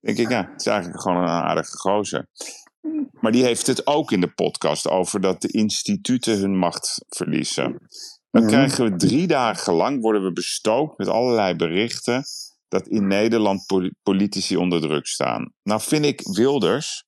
[0.00, 2.28] denk ik, ja, het is eigenlijk gewoon een aardige gozer.
[3.20, 7.78] Maar die heeft het ook in de podcast over dat de instituten hun macht verliezen.
[8.30, 12.24] Dan krijgen we drie dagen lang, worden we bestookt met allerlei berichten
[12.68, 15.52] dat in Nederland poli- politici onder druk staan.
[15.62, 17.04] Nou vind ik Wilders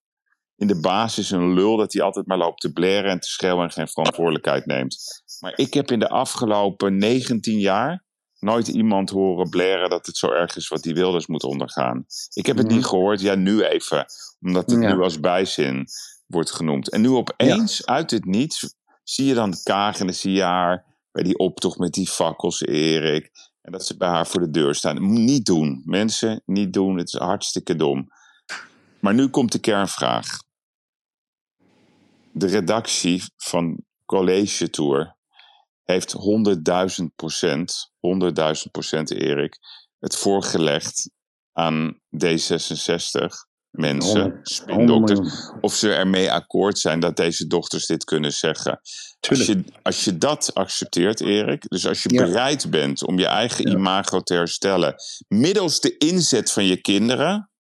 [0.57, 3.65] in de basis een lul dat hij altijd maar loopt te blaren en te schreeuwen
[3.65, 5.23] en geen verantwoordelijkheid neemt.
[5.41, 8.05] Maar ik heb in de afgelopen 19 jaar
[8.41, 12.05] nooit iemand horen blaren dat het zo erg is wat die Wilders moet ondergaan.
[12.33, 12.75] Ik heb het Mhm.
[12.77, 14.07] niet gehoord, ja nu even,
[14.41, 14.95] omdat het Ja.
[14.95, 15.87] nu als bijzin
[16.27, 16.91] wordt genoemd.
[16.91, 18.75] En nu opeens, uit het niets,
[19.05, 22.61] zie je dan Kaag en dan zie je haar bij die optocht met die fakkels,
[22.61, 23.31] Erik.
[23.63, 25.25] En dat ze bij haar voor de deur staan.
[25.25, 26.97] Niet doen, mensen, niet doen.
[26.99, 28.09] Het is hartstikke dom.
[29.01, 30.39] Maar nu komt de kernvraag.
[32.33, 35.17] De redactie van College Tour
[35.91, 36.15] heeft
[37.01, 39.59] 100.000 procent, 100.000 procent Erik,
[39.99, 41.11] het voorgelegd
[41.53, 48.81] aan D66 mensen, spindokters, of ze ermee akkoord zijn dat deze dochters dit kunnen zeggen.
[49.29, 52.25] Als je, als je dat accepteert, Erik, dus als je Ja.
[52.25, 53.77] bereid bent om je eigen Ja.
[53.77, 54.95] imago te herstellen,
[55.29, 57.51] middels de inzet van je kinderen,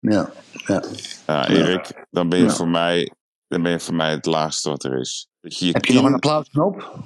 [0.00, 0.32] Ja,
[0.66, 0.82] ja.
[1.26, 3.12] ja, Erik, dan ben je, voor mij,
[3.48, 5.28] dan ben je voor mij het laagste wat er is.
[5.40, 6.98] Dat je je Heb je nog een applausknop?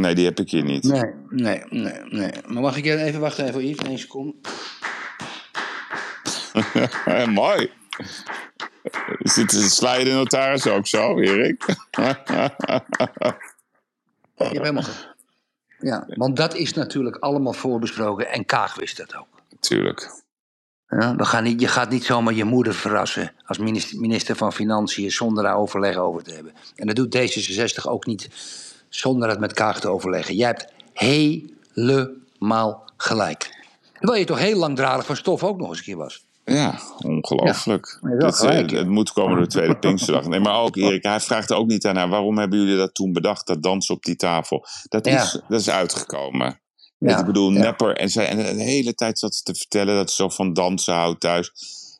[0.00, 0.84] Nee, die heb ik hier niet.
[0.84, 2.32] Nee, nee, nee, nee.
[2.46, 4.34] Maar mag ik even wachten, even Yves, één seconde?
[7.40, 7.70] Mooi.
[9.22, 11.64] Sla je de notaris ook zo, Erik?
[11.66, 12.06] Je
[14.34, 15.08] hebt helemaal gelijk.
[15.78, 19.26] Ja, want dat is natuurlijk allemaal voorbesproken en Kaag wist dat ook.
[19.60, 20.22] Tuurlijk.
[20.86, 24.52] Ja, we gaan niet, je gaat niet zomaar je moeder verrassen als minister, minister van
[24.52, 26.52] Financiën zonder daar overleg over te hebben.
[26.76, 28.28] En dat doet D66 ook niet
[28.90, 30.34] zonder het met Kaag te overleggen.
[30.34, 33.58] Jij hebt helemaal gelijk.
[33.92, 36.24] Terwijl je toch heel langdradig van stof ook nog eens een keer was.
[36.44, 37.98] Ja, ongelooflijk.
[38.02, 40.26] Ja, Dit, eh, het moet komen door de tweede Pinksterdag.
[40.26, 42.08] Nee, maar ook Erik, hij vraagt ook niet aan haar...
[42.08, 44.66] waarom hebben jullie dat toen bedacht, dat dansen op die tafel?
[44.88, 45.22] Dat Ja.
[45.22, 46.60] is, dat is uitgekomen.
[46.98, 47.50] Ja, Ik bedoel.
[47.50, 48.28] Nepper en zij...
[48.28, 51.52] En de hele tijd zat ze te vertellen dat ze zo van dansen houdt thuis.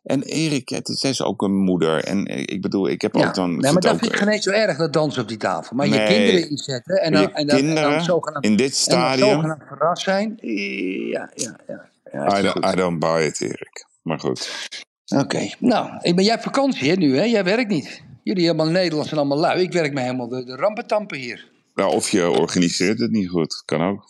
[0.03, 2.05] En Erik, het is zij is ook een moeder.
[2.05, 3.27] En eh, ik bedoel, ik heb Ja.
[3.27, 3.51] ook dan...
[3.51, 5.77] nee, maar dat ook, vind ik geen eens zo erg, dat dansen op die tafel.
[5.77, 9.01] Maar je kinderen inzetten en dan, en dan, en dan zogenaamd, in dit en dan
[9.01, 9.29] stadium...
[9.29, 10.39] zogenaamd verrast zijn.
[10.41, 11.89] Ja, ja, ja.
[12.13, 13.87] ja I, don't, I don't buy it, Erik.
[14.03, 14.69] Maar goed.
[15.17, 17.25] Oké, nou, ik ben, jij hebt vakantie hè, nu, hè?
[17.25, 18.03] Jij werkt niet.
[18.23, 19.63] Jullie helemaal Nederlands zijn allemaal lui.
[19.63, 21.51] Ik werk me helemaal de, de rampentampen hier.
[21.75, 23.63] Nou, of je organiseert het niet goed.
[23.65, 24.09] Kan ook.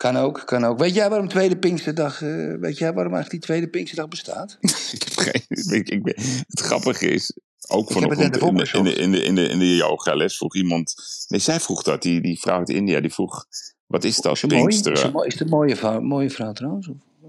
[0.00, 0.78] Kan ook, kan ook.
[0.78, 4.56] Weet jij waarom Tweede Pinksterdag, eh, weet jij waarom eigenlijk die Tweede Pinksterdag bestaat?
[4.92, 5.74] ik heb geen...
[5.78, 6.14] Ik, ik ben,
[6.48, 7.38] het grappige is...
[7.68, 10.54] Ook heb net in, de- in, de, in, de, in, de, in de yogales vroeg
[10.56, 10.94] iemand...
[11.28, 12.02] Nee, zij vroeg dat.
[12.02, 13.44] Die, die vrouw uit India, die vroeg...
[13.86, 14.66] Wat is dat, Is het mooi?
[14.66, 15.12] Is Pinksteren?
[15.12, 16.88] mooi- is het een mooie vrouw, mooie vrouw trouwens?
[16.88, 16.96] Of?
[16.96, 17.22] Is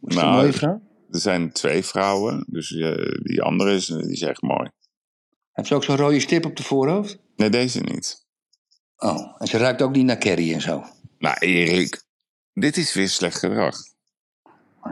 [0.00, 0.80] het een Nou, mooie vrouw?
[1.10, 2.44] Er zijn twee vrouwen.
[2.48, 4.70] Dus eh, die andere is, die is echt mooi.
[5.52, 7.18] Heeft ze ook zo'n rode stip op de voorhoofd?
[7.36, 8.26] Nee, deze niet.
[8.96, 10.84] Oh, en ze ruikt ook niet naar curry en zo.
[11.18, 12.02] Nou, Erik,
[12.52, 13.76] dit is weer slecht gedrag.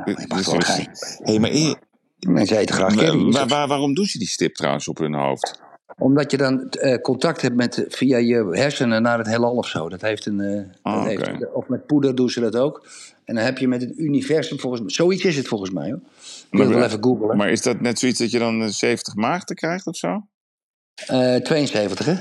[0.04, 1.18] Dit- dit is-.
[1.22, 1.78] Hé, maar Erik,
[2.18, 3.30] Mensen eten graag wa- curry.
[3.32, 5.60] wa- wa- waarom doen ze die stip trouwens op hun hoofd?
[5.98, 9.88] Omdat je dan eh, contact hebt met, via je hersenen naar het heelal of zo.
[9.88, 11.46] Dat heeft een, eh, Ah, dat heeft, oké.
[11.46, 12.86] of met poeder doen ze dat ook.
[13.24, 14.90] En dan heb je met het universum volgens mij...
[14.90, 16.00] Zoiets is het volgens mij hoor.
[16.50, 17.36] Ik wil het wel even googlen.
[17.36, 20.26] Maar is dat net zoiets dat je dan eh, 70 maagden krijgt of zo?
[21.06, 22.14] Eh 72 hè?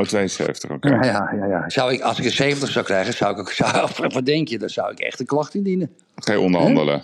[0.00, 0.88] Oh, 72, oké.
[0.88, 1.68] Ja, ja, ja, ja.
[1.68, 3.48] Zou ik, als ik een 70 zou krijgen, zou ik...
[3.60, 4.58] Zou, wat denk je?
[4.58, 5.90] Dan zou ik echt een klacht indienen.
[6.14, 7.02] Ga je onderhandelen?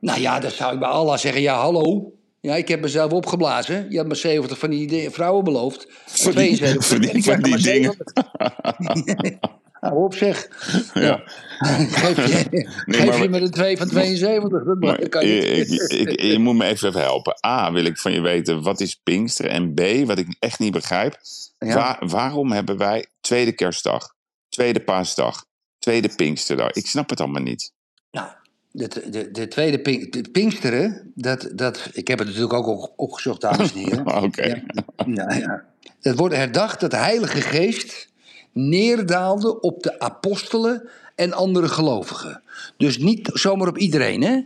[0.00, 2.12] Nou ja, dan zou ik bij Allah zeggen, ja hallo.
[2.40, 3.86] Ja, ik heb mezelf opgeblazen.
[3.90, 5.86] Je had me 70 van die di- vrouwen beloofd.
[6.06, 6.86] Van die- 72.
[6.86, 9.90] van die- van die maar 70.
[9.90, 10.48] Hou op zeg.
[11.04, 11.22] Ja.
[11.58, 14.64] Geef je, geef maar- je me de 2 van 72.
[14.64, 17.36] Dat Maar kan je ik, ik, je moet me even helpen.
[17.46, 19.46] A, wil ik van je weten, wat is Pinkster?
[19.46, 21.18] En B, wat ik echt niet begrijp.
[21.58, 21.74] Ja.
[21.74, 24.14] Waar- waarom hebben wij tweede kerstdag,
[24.48, 25.44] tweede paasdag,
[25.78, 26.70] tweede Pinksterdag?
[26.70, 27.72] Ik snap het allemaal niet.
[28.10, 28.28] Nou,
[28.70, 32.92] de, de, de tweede pink, de Pinksteren, dat, dat, ik heb het natuurlijk ook op-
[32.96, 34.06] opgezocht, dames en heren.
[34.22, 34.46] Oké.
[34.46, 34.62] Ja,
[35.06, 35.64] ja, ja.
[36.00, 38.10] Het wordt herdacht dat de Heilige Geest
[38.52, 42.42] neerdaalde op de apostelen en andere gelovigen.
[42.76, 44.40] Dus niet zomaar op iedereen, hè?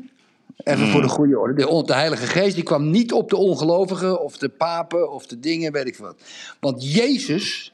[0.56, 1.84] Even voor de goede orde.
[1.84, 5.72] De Heilige Geest die kwam niet op de ongelovigen of de papen of de dingen,
[5.72, 6.16] weet ik wat.
[6.60, 7.72] Want Jezus,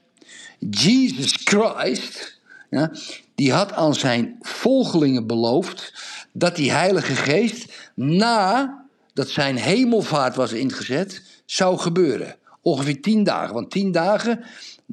[0.59, 2.41] Jesus Christ,
[2.71, 2.91] ja,
[3.35, 5.93] die had aan zijn volgelingen beloofd
[6.33, 8.81] dat die Heilige Geest na
[9.15, 12.37] dat zijn hemelvaart was ingezet, zou gebeuren.
[12.61, 13.55] Ongeveer tien dagen.
[13.55, 14.45] Want tien dagen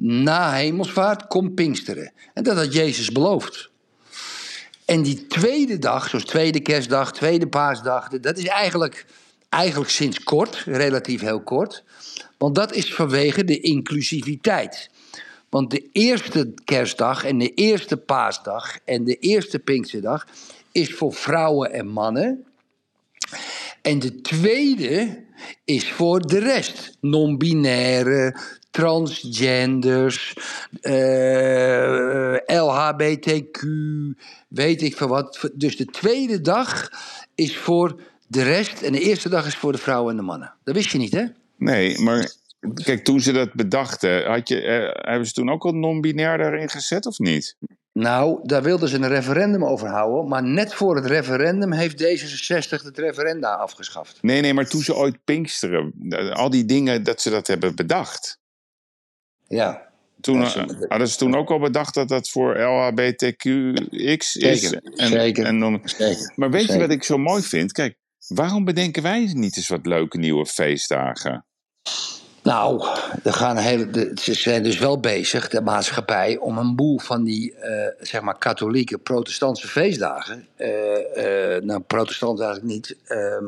[0.02, 2.12] na hemelsvaart komt Pinksteren.
[2.34, 3.70] En dat had Jezus beloofd.
[4.84, 9.06] En die tweede dag, zoals tweede kerstdag, tweede paasdag, dat is eigenlijk,
[9.48, 11.84] eigenlijk sinds kort, relatief heel kort.
[12.38, 14.90] Want dat is vanwege de inclusiviteit.
[15.48, 20.26] Want de eerste kerstdag en de eerste paasdag en de eerste Pinksterdag
[20.72, 22.44] is voor vrouwen en mannen.
[23.82, 25.24] En de tweede
[25.64, 26.96] is voor de rest.
[27.00, 28.36] Non-binaire,
[28.70, 30.34] transgenders,
[30.80, 33.62] eh, LHBTQ,
[34.48, 35.50] weet ik veel wat.
[35.54, 36.90] Dus de tweede dag
[37.34, 40.54] is voor de rest en de eerste dag is voor de vrouwen en de mannen.
[40.64, 41.24] Dat wist je niet, hè?
[41.56, 42.32] Nee, maar
[42.74, 46.68] kijk, toen ze dat bedachten, had je, eh, hebben ze toen ook al non-binair daarin
[46.68, 47.56] gezet of niet?
[47.92, 50.28] Nou, daar wilden ze een referendum over houden.
[50.28, 54.18] Maar net voor het referendum heeft D66 het referenda afgeschaft.
[54.22, 57.76] Nee, nee, maar toen ze ooit Pinksteren, eh, al die dingen dat ze dat hebben
[57.76, 58.39] bedacht.
[59.56, 59.88] Ja.
[60.20, 64.60] Toen eh, hadden ze toen ook al bedacht dat dat voor LHBTQX is.
[64.60, 65.44] Zeker, En, zeker.
[65.44, 66.32] en Zeker.
[66.36, 67.72] maar weet je wat ik zo mooi vind?
[67.72, 67.96] Kijk,
[68.28, 71.44] waarom bedenken wij niet eens wat leuke nieuwe feestdagen?
[72.42, 72.86] Nou,
[73.24, 77.24] er gaan hele, de- ze zijn dus wel bezig, de maatschappij, om een boel van
[77.24, 83.44] die eh, zeg maar katholieke, protestantse feestdagen, eh, nou, protestant eigenlijk niet, ehm,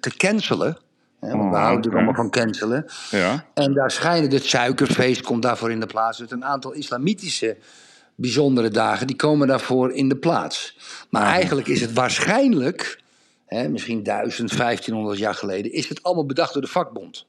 [0.00, 0.78] te cancelen.
[1.20, 2.86] Hè, want we Oh, houden natuurlijk allemaal van cancelen.
[3.10, 3.44] Ja?
[3.54, 6.18] En daar schijnen het suikerfeest komt daarvoor in de plaats.
[6.18, 7.56] Dus een aantal islamitische
[8.14, 10.78] bijzondere dagen die komen daarvoor in de plaats.
[11.10, 13.00] Maar eigenlijk is het waarschijnlijk,
[13.46, 17.26] hè, misschien 1000, 1500 jaar geleden, is het allemaal bedacht door de vakbond.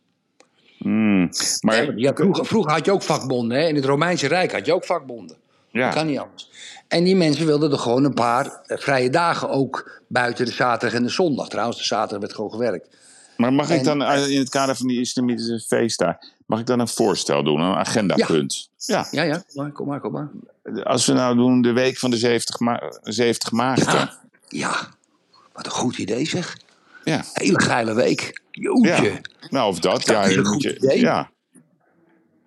[0.77, 1.29] Hmm,
[1.61, 3.57] Maar vroeger, vroeger had je ook vakbonden.
[3.57, 3.67] Hè?
[3.67, 5.37] In het Romeinse Rijk had je ook vakbonden.
[5.71, 6.49] Dat ja, kan niet anders.
[6.87, 10.97] En die mensen wilden er gewoon een paar eh, vrije dagen ook buiten de zaterdag
[10.97, 11.49] en de zondag.
[11.49, 12.87] Trouwens, de zaterdag werd gewoon gewerkt.
[13.41, 16.79] Maar mag ik dan eh, in het kader van die islamitische feestdagen, mag ik dan
[16.79, 18.69] een voorstel doen, een agendapunt?
[18.77, 19.07] Ja.
[19.11, 20.29] Ja, ja, kom maar, kom maar, kom maar.
[20.83, 23.93] Als we nou doen de week van de 70, ma 70 maagden.
[23.93, 24.87] Ja, ja,
[25.53, 26.57] wat een goed idee zeg.
[27.03, 27.23] Ja.
[27.33, 28.41] Hele geile week.
[28.51, 29.03] Joetje.
[29.03, 29.19] ja.
[29.49, 29.93] Nou, of dat.
[30.05, 30.99] Dat ja, is een goed je, idee.
[30.99, 31.29] Ja.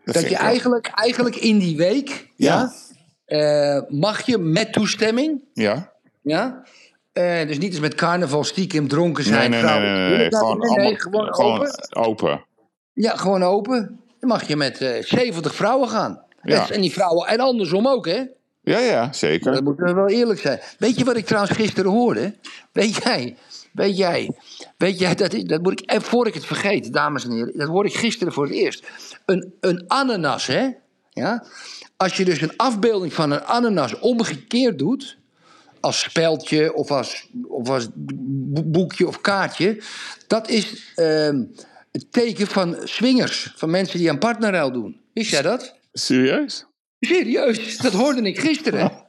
[0.04, 2.72] Dat je eigenlijk, eigenlijk in die week, ja,
[3.26, 3.76] Ja.
[3.76, 5.92] eh, mag je met toestemming, Ja.
[6.22, 6.62] ja,
[7.14, 9.38] Eh, dus niet eens met carnaval stiekem dronken zijn.
[9.40, 9.92] nee, nee, vrouwen.
[9.92, 10.34] nee, nee, nee.
[10.34, 11.96] Gewoon, allemaal- gewoon, gewoon open.
[11.96, 12.44] open.
[12.92, 14.00] Ja, gewoon open.
[14.20, 16.22] Dan mag je met eh 70 vrouwen gaan.
[16.42, 16.70] Ja.
[16.70, 18.22] En die vrouwen, en andersom ook, hè?
[18.62, 19.52] Ja, ja, zeker.
[19.52, 20.60] Dat moeten we wel eerlijk zijn.
[20.78, 22.34] Weet je wat ik trouwens gisteren hoorde?
[22.72, 23.36] Weet jij,
[23.72, 24.30] weet jij,
[24.76, 27.58] weet jij, dat, is, dat moet ik, en voor ik het vergeet, dames en heren,
[27.58, 28.86] dat hoorde ik gisteren voor het eerst.
[29.26, 30.68] Een, een ananas, hè?
[31.10, 31.44] Ja?
[31.96, 35.18] Als je dus een afbeelding van een ananas omgekeerd doet,
[35.84, 39.82] als speldje of als, of als bo- boekje of kaartje,
[40.26, 41.42] dat is ehm,
[41.92, 45.00] het teken van swingers, van mensen die aan partnerruil doen.
[45.12, 45.74] Wist jij dat?
[45.92, 46.66] Serieus?
[47.00, 48.92] Serieus, dat hoorde ik gisteren.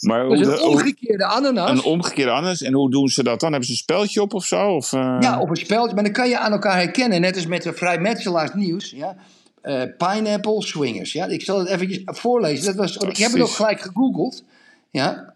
[0.00, 1.70] maar is hoe, een omgekeerde ananas.
[1.70, 2.62] een omgekeerde anders.
[2.62, 3.48] En hoe doen ze dat dan?
[3.50, 4.68] Hebben ze een speltje op of zo?
[4.74, 7.20] Of, eh, Ja, op een spelletje, maar dan kan je aan elkaar herkennen.
[7.20, 8.90] Net als met de vrijmetselaars nieuws.
[8.90, 9.16] Ja?
[9.62, 11.12] Eh, pineapple swingers.
[11.12, 11.26] Ja?
[11.26, 12.64] Ik zal het eventjes voorlezen.
[12.64, 14.42] Dat was, ik heb het ook gelijk gegoogeld.
[14.90, 15.34] Ja?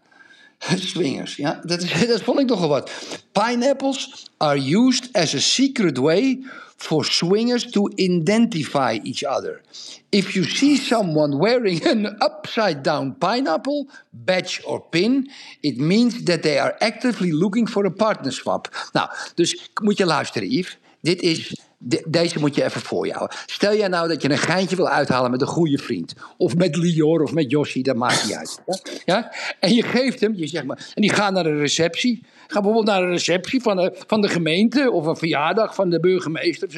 [0.93, 1.61] Swingers, ja.
[1.65, 2.91] Dat, dat vond ik nogal wat.
[3.33, 6.45] Pineapples are used as a secret way
[6.77, 9.61] for swingers to identify each other.
[10.09, 16.43] If you see someone wearing an upside down pineapple badge or pin, it means that
[16.43, 18.89] they are actively looking for a partner swap.
[18.93, 20.79] Nou, dus moet je luisteren, Yves.
[21.01, 21.55] Dit is.
[21.85, 23.37] De- deze moet je even voor houden.
[23.47, 26.15] Stel jij nou dat je een geintje wil uithalen met een goede vriend.
[26.37, 28.61] Of met Lior of met Jossie, dat maakt niet uit.
[29.05, 29.33] Ja?
[29.61, 32.25] En je geeft hem, je zegt maar, en die gaat naar een receptie.
[32.47, 36.01] Ga bijvoorbeeld naar een receptie van de, van de gemeente of een verjaardag van de
[36.01, 36.69] burgemeester.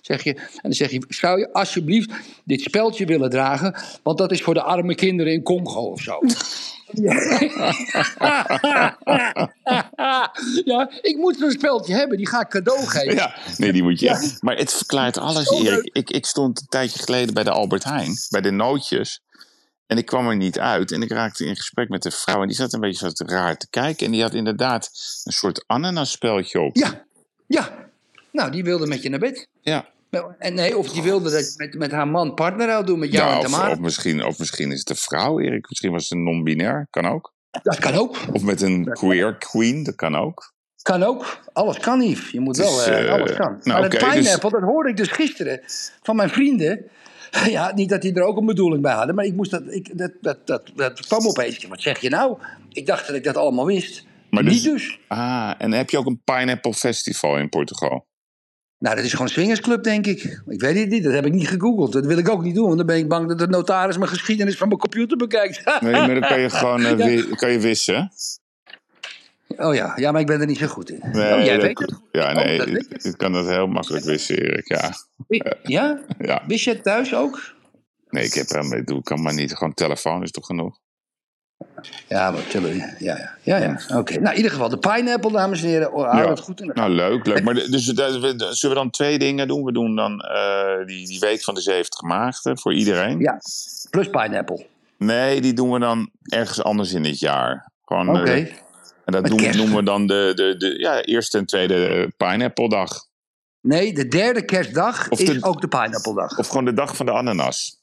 [0.00, 2.10] Zeg je, en dan zeg je, zou je alsjeblieft
[2.44, 6.18] dit speldje willen dragen, want dat is voor de arme kinderen in Congo of zo.
[10.64, 13.14] Ja, ik moet zo'n speldje hebben, die ga ik cadeau geven.
[13.14, 14.36] Ja, nee, die moet je.
[14.40, 15.50] Maar het verklaart alles.
[15.50, 15.90] Erik.
[15.92, 19.20] Ik, ik stond een tijdje geleden bij de Albert Heijn, bij de nootjes.
[19.86, 20.92] En ik kwam er niet uit.
[20.92, 22.40] En ik raakte in gesprek met de vrouw.
[22.40, 24.06] En die zat een beetje zo raar te kijken.
[24.06, 24.90] En die had inderdaad
[25.24, 26.76] een soort ananasspeltje op.
[26.76, 27.04] Ja,
[27.46, 27.88] ja.
[28.32, 29.48] Nou, die wilde met je naar bed.
[29.60, 29.88] Ja.
[30.10, 33.12] Nou, En nee, of die wilde dat je met, met haar man partnerruil doen met
[33.12, 33.70] jou Ja, en of, Tamara.
[33.70, 35.68] of, misschien, of misschien is het een vrouw, Erik.
[35.68, 36.86] Misschien was het een non-binair.
[36.90, 37.32] Kan ook.
[37.62, 38.16] Dat kan ook.
[38.32, 39.82] Of met een queer queen.
[39.82, 40.52] Dat kan ook.
[40.82, 41.38] Kan ook.
[41.52, 42.30] Alles kan niet.
[42.30, 43.50] Je moet wel, eh, eh, alles kan.
[43.50, 45.60] nou, maar het dus- pineapple, dat hoorde ik dus gisteren
[46.02, 46.84] van mijn vrienden.
[47.46, 49.98] Ja, niet dat die er ook een bedoeling bij hadden, maar ik moest dat, ik,
[49.98, 51.66] dat, dat, dat, dat kwam opeens.
[51.66, 52.38] Wat zeg je nou?
[52.68, 54.04] Ik dacht dat ik dat allemaal wist.
[54.30, 54.98] Maar niet dus- dus.
[55.08, 58.06] Ah, en heb je ook een Pineapple Festival in Portugal?
[58.80, 60.40] Nou, dat is gewoon een swingersclub, denk ik.
[60.46, 61.92] Ik weet het niet, dat heb ik niet gegoogeld.
[61.92, 64.10] Dat wil ik ook niet doen, want dan ben ik bang dat de notaris mijn
[64.10, 65.62] geschiedenis van mijn computer bekijkt.
[65.80, 67.34] Nee, maar dan kan je gewoon eh, Ja.
[67.36, 68.10] kan je wissen.
[69.56, 70.98] Oh ja, ja, maar ik ben er niet zo goed in.
[71.12, 72.02] Nee, oh, jij dat- weet het goed.
[72.12, 74.68] Ja, Oh, nee, ik, ik kan dat heel makkelijk wissen, Erik.
[74.68, 74.92] Ja.
[75.62, 76.00] Ja?
[76.18, 76.42] ja.
[76.46, 77.54] Wist je het thuis ook?
[78.08, 79.54] Nee, ik heb er mee doe, kan maar niet.
[79.56, 80.78] Gewoon telefoon is toch genoeg?
[82.08, 82.76] Ja, maar chillen.
[82.76, 83.56] Ja, ja, ja.
[83.56, 83.96] ja.
[83.98, 84.12] Oké.
[84.18, 85.92] Nou, in ieder geval, de pineapple, dames en heren.
[85.92, 86.30] Oh, hou Ja.
[86.30, 87.42] het goed in de Nou, leuk, leuk.
[87.44, 89.64] Maar dus, zullen we dan twee dingen doen?
[89.64, 93.18] We doen dan eh, die, die week van de 70 maagden voor iedereen.
[93.20, 93.38] Ja,
[93.90, 94.66] plus pineapple.
[94.98, 97.72] Nee, die doen we dan ergens anders in het jaar.
[97.84, 98.30] Gewoon, Oké.
[98.30, 98.38] eh,
[99.04, 103.08] en dat doen, noemen we dan de, de, de ja, eerste en tweede pineapple dag.
[103.60, 106.38] Nee, de derde kerstdag Of is de- ook de pineapple dag.
[106.38, 107.79] Of gewoon de dag van de ananas.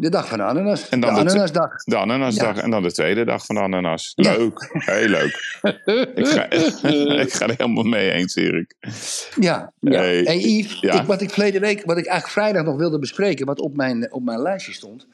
[0.00, 0.88] De dag van de ananas.
[0.88, 1.82] En dan de ananasdag.
[1.84, 2.62] De ananasdag Ja.
[2.62, 4.12] en dan de tweede dag van de ananas.
[4.14, 4.36] Ja.
[4.36, 5.60] Leuk, heel leuk.
[6.14, 6.50] Ik ga,
[7.24, 8.74] ik ga er helemaal mee eens, Erik.
[9.40, 9.98] Ja, ja.
[9.98, 11.00] Hey, Hey, Yves, ja.
[11.00, 14.12] ik, wat ik verleden week, wat ik eigenlijk vrijdag nog wilde bespreken, wat op mijn,
[14.12, 15.06] op mijn lijstje stond,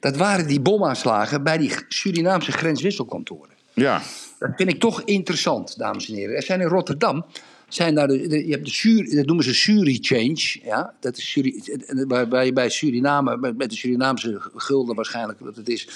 [0.00, 3.50] dat waren die bomaanslagen bij die Surinaamse grenswisselkantoren.
[3.74, 4.00] Ja,
[4.38, 6.36] Dat vind ik toch interessant, dames en heren.
[6.36, 7.24] Er zijn in Rotterdam,
[7.68, 10.60] zijn daar je hebt de dat noemen ze Suri-change.
[10.62, 10.94] Ja?
[11.00, 11.62] Dat is Suri,
[12.06, 15.88] waarbij je bij Suriname, met, de Surinaamse gulden waarschijnlijk, wat het is,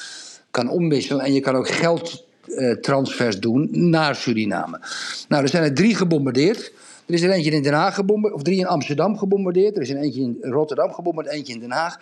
[0.50, 1.24] kan omwisselen.
[1.24, 4.80] En je kan ook geldtransfers doen naar Suriname.
[5.28, 6.72] Nou, er zijn er drie gebombardeerd.
[7.06, 9.76] Er is er eentje in Den Haag gebombardeerd, of drie in Amsterdam gebombardeerd.
[9.76, 12.00] Er is er eentje in Rotterdam gebombardeerd, eentje in Den Haag.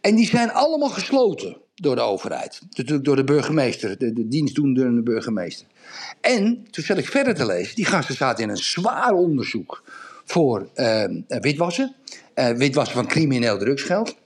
[0.00, 2.60] En die zijn allemaal gesloten door de overheid.
[2.68, 5.66] Natuurlijk door de burgemeester, de, de dienstdoende burgemeester.
[6.20, 7.74] En toen zat ik verder te lezen.
[7.74, 9.82] Die gasten zaten in een zwaar onderzoek
[10.24, 11.94] voor eh, witwassen.
[12.34, 14.16] Eh, witwassen van crimineel drugsgeld.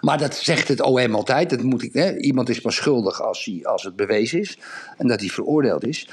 [0.00, 1.50] Maar dat zegt het OM altijd.
[1.50, 4.58] Dat moet ik, hè, iemand is pas schuldig als, hij, als het bewezen is.
[4.98, 6.08] En dat hij veroordeeld is.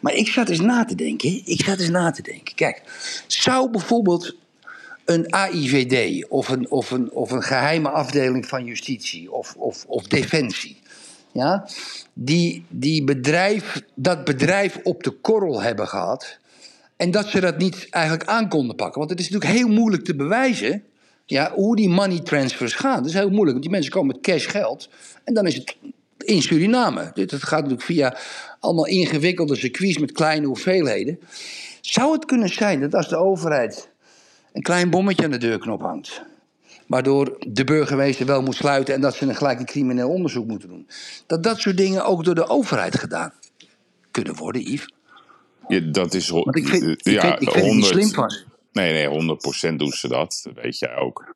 [0.00, 1.42] Maar ik zat eens na te denken.
[1.44, 2.54] Ik zat eens na te denken.
[2.54, 2.82] Kijk,
[3.26, 4.36] zou bijvoorbeeld
[5.04, 10.06] een AIVD of een, of een, of een geheime afdeling van justitie of, of, of
[10.06, 10.76] defensie.
[11.32, 11.68] Ja,
[12.12, 16.38] die, die bedrijf, dat bedrijf op de korrel hebben gehad.
[16.96, 18.98] En dat ze dat niet eigenlijk aan konden pakken.
[18.98, 20.82] Want het is natuurlijk heel moeilijk te bewijzen
[21.26, 22.96] ja, hoe die money transfers gaan.
[22.96, 24.88] Dat is heel moeilijk, want die mensen komen met cash geld.
[25.24, 25.76] En dan is het
[26.18, 27.10] in Suriname.
[27.14, 28.16] Dit dat gaat natuurlijk via
[28.60, 31.18] allemaal ingewikkelde circuits met kleine hoeveelheden.
[31.80, 33.90] Zou het kunnen zijn dat als de overheid
[34.52, 36.22] een klein bommetje aan de deurknop hangt,
[36.86, 40.68] waardoor de burgemeester wel moet sluiten en dat ze een gelijk een crimineel onderzoek moeten
[40.68, 40.88] doen,
[41.26, 43.32] dat dat soort dingen ook door de overheid gedaan
[44.10, 44.94] kunnen worden, Yves?
[45.68, 48.08] Ja, dat is Want ik vind, ik ja, vind, ik vind het niet 100 slim
[48.08, 48.55] van.
[48.76, 49.36] Nee, nee,
[49.72, 50.40] 100% doen ze dat.
[50.42, 51.34] Dat weet jij ook.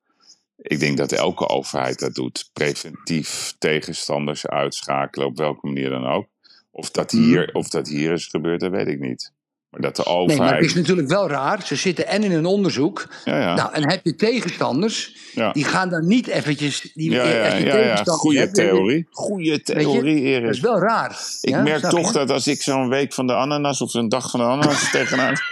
[0.56, 2.50] Ik denk dat elke overheid dat doet.
[2.52, 6.26] Preventief tegenstanders uitschakelen, op welke manier dan ook.
[6.70, 9.32] Of dat hier, of dat hier is gebeurd, dat weet ik niet.
[9.70, 10.10] Maar dat de Mhm.
[10.10, 10.50] Nee, overheid.
[10.50, 11.66] maar het is natuurlijk wel raar.
[11.66, 13.06] Ze zitten en in een onderzoek.
[13.24, 13.54] Ja, ja.
[13.54, 15.52] Nou, en heb je tegenstanders, Ja.
[15.52, 16.90] die gaan dan niet eventjes.
[16.94, 19.06] Die, ja, ja, ja, Goede theorie.
[19.10, 20.44] Goede theorie, Erik.
[20.44, 21.18] Dat is wel raar.
[21.40, 24.40] Ik merk toch dat als ik zo'n week van de ananas of een dag van
[24.40, 25.34] de ananas tegenaan.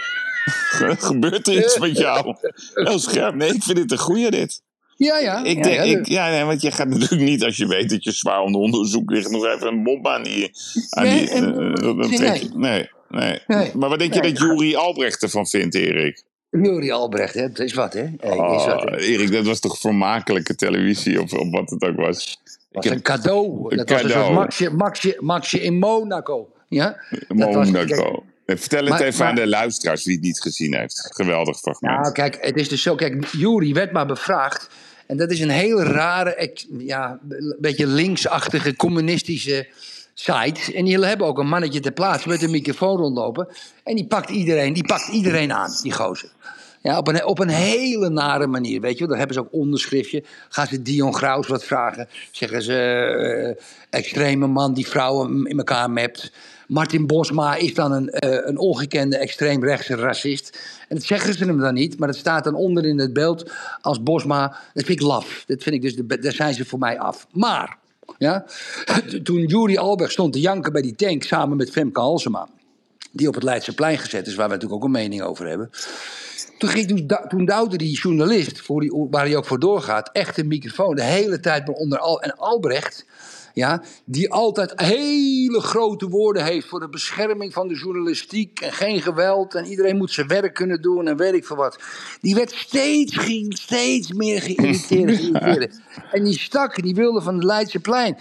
[0.99, 2.35] gebeurt er iets met jou.
[2.73, 3.35] Heel scherp.
[3.35, 4.61] Nee, ik vind dit een goede dit.
[4.95, 5.43] Ja, ja.
[5.43, 7.89] Ik ja, denk, ja, ik, ja, nee, want je gaat natuurlijk niet als je weet
[7.89, 10.51] dat je zwaar onder onderzoek ligt, nog even een bom aan die.
[10.89, 12.49] Aan Nee, die en- dan nee.
[12.55, 13.39] nee, nee.
[13.47, 13.71] Nee.
[13.75, 16.23] Maar wat denk je dat Juri Albrecht ervan vindt, Erik?
[16.49, 17.47] Juri Albrecht, hè?
[17.51, 17.99] Dat is wat, hè?
[18.17, 18.95] Hey, is wat, hè?
[18.95, 22.39] Oh, Erik, dat was toch vermakelijke televisie, of, of wat het ook was.
[22.71, 23.71] Dat was een cadeau.
[23.71, 24.25] Een dat was een cadeau.
[24.25, 26.51] soort Maxje, Maxje, Maxje in Monaco.
[26.67, 26.97] Ja?
[27.27, 28.23] Dat was- Monaco.
[28.57, 31.09] Vertel het Maar- even aan de luisteraars wie het niet gezien heeft.
[31.13, 32.01] Geweldig fragment.
[32.01, 32.95] Nou, kijk, het is dus zo.
[32.95, 34.67] Kijk, Jury werd maar bevraagd.
[35.07, 39.67] En dat is een hele rare, ja, een beetje linksachtige, communistische
[40.13, 40.73] site.
[40.73, 43.47] En die hebben ook een mannetje ter plaatse met een microfoon rondlopen.
[43.83, 46.29] En die pakt iedereen, die pakt iedereen aan, die gozer.
[46.81, 49.07] Ja, op een, op een hele nare manier, weet je wel.
[49.07, 50.23] Dan hebben ze ook onderschriftje.
[50.49, 52.07] Gaan ze Dion Graus wat vragen.
[52.31, 53.63] Zeggen ze, eh,
[53.99, 56.31] extreme man die vrouwen in elkaar mept.
[56.69, 60.57] Martin Bosma is dan een, eh, een ongekende extreemrechtse racist.
[60.87, 63.51] En dat zeggen ze hem dan niet, maar het staat dan onder in het beeld
[63.81, 64.47] als Bosma.
[64.73, 65.43] Dat vind ik laf.
[65.47, 67.27] Dat vind ik dus, daar zijn ze voor mij af.
[67.31, 67.77] Maar,
[68.17, 68.45] ja,
[69.23, 72.47] toen Juri Albrecht stond te janken bij die tank samen met Femke Halsema
[73.11, 75.69] die op het Leidseplein gezet is, waar we natuurlijk ook een mening over hebben.
[76.57, 80.09] Toen, ging, toen, du- toen duwde die journalist, voor die, waar hij ook voor doorgaat,
[80.11, 82.21] echt een microfoon de hele tijd onder al.
[82.21, 83.05] En Albrecht,
[83.53, 89.01] ja, die altijd hele grote woorden heeft voor de bescherming van de journalistiek en geen
[89.01, 91.79] geweld en iedereen moet zijn werk kunnen doen en weet ik veel wat.
[92.21, 95.15] Die werd steeds, ge- steeds meer geïrriteerd.
[95.17, 95.79] geïrriteerd.
[96.11, 98.17] En die stak, die wilde van het Leidseplein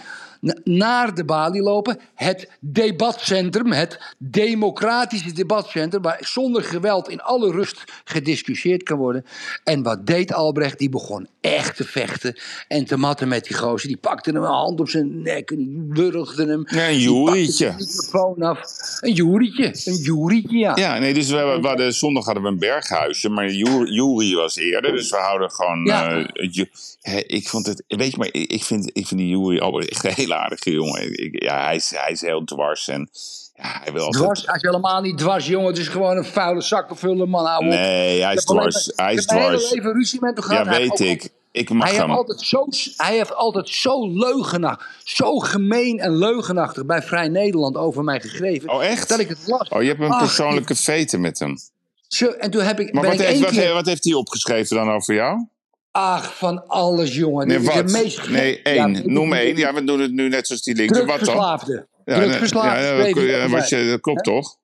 [0.64, 1.98] naar de balie lopen.
[2.14, 9.24] Het debatcentrum, het democratische debatcentrum, waar zonder geweld in alle rust gediscussieerd kan worden.
[9.64, 10.78] En wat deed Albrecht?
[10.78, 13.88] Die begon echt te vechten en te matten met die gozer.
[13.88, 16.62] Die pakte hem een hand op zijn nek en die wurgde hem.
[16.70, 17.74] Ja, een joerietje.
[17.78, 18.60] microfoon af.
[19.00, 20.76] Een joerietje, een joerietje, ja.
[20.76, 24.56] Ja, nee, dus we, we hadden, zondag hadden we een berghuisje, maar Ju- Jury was
[24.56, 25.84] eerder, dus we houden gewoon.
[25.84, 26.16] Ja.
[26.16, 26.68] eh, Ju-
[27.26, 30.40] ik vond het, weet je, maar ik, ik vind, ik vind die Jury Albrecht hele
[30.40, 31.22] aardige jongen.
[31.22, 33.08] Ik, ja, hij is, hij is heel dwars en
[33.54, 34.22] ja, hij wil altijd.
[34.24, 35.68] Dwars, hij is helemaal niet dwars, jongen.
[35.68, 37.44] Het is gewoon een vuile zakkenvuller, man.
[37.46, 37.64] Hou.
[37.64, 38.86] Nee, hij is Ik heb dwars.
[38.86, 39.70] maar- Hij ik is heb dwars.
[39.72, 40.64] leven ruzie met hem gehad.
[40.64, 41.28] Ja, heeft weet ook ik.
[41.52, 42.16] Ik mag Hij heeft, hem.
[42.16, 48.04] altijd zo, hij heeft altijd zo leugenachtig, zo gemeen en leugenachtig bij Vrij Nederland over
[48.04, 48.70] mij geschreven.
[48.70, 49.08] Oh, echt?
[49.08, 49.68] Dat ik het las.
[49.68, 51.56] Oh, je hebt een Ach, persoonlijke veten met hem.
[52.08, 53.60] Zo, en toen heb ik, Maar wat ik heeft, wat, keer...
[53.60, 55.46] heeft- wat heeft hij opgeschreven dan over jou?
[55.90, 57.46] Ach, van alles, jongen.
[57.46, 57.90] Nee, Dit wat?
[57.90, 58.92] meest Nee, één.
[58.92, 59.56] dit- Noem dit- één.
[59.56, 61.06] Ja, we doen het nu net zoals die linker.
[61.06, 61.36] Wat dan?
[61.36, 61.60] Ja,
[62.04, 62.78] ja,
[63.24, 64.56] ja, wat je, dat klopt toch?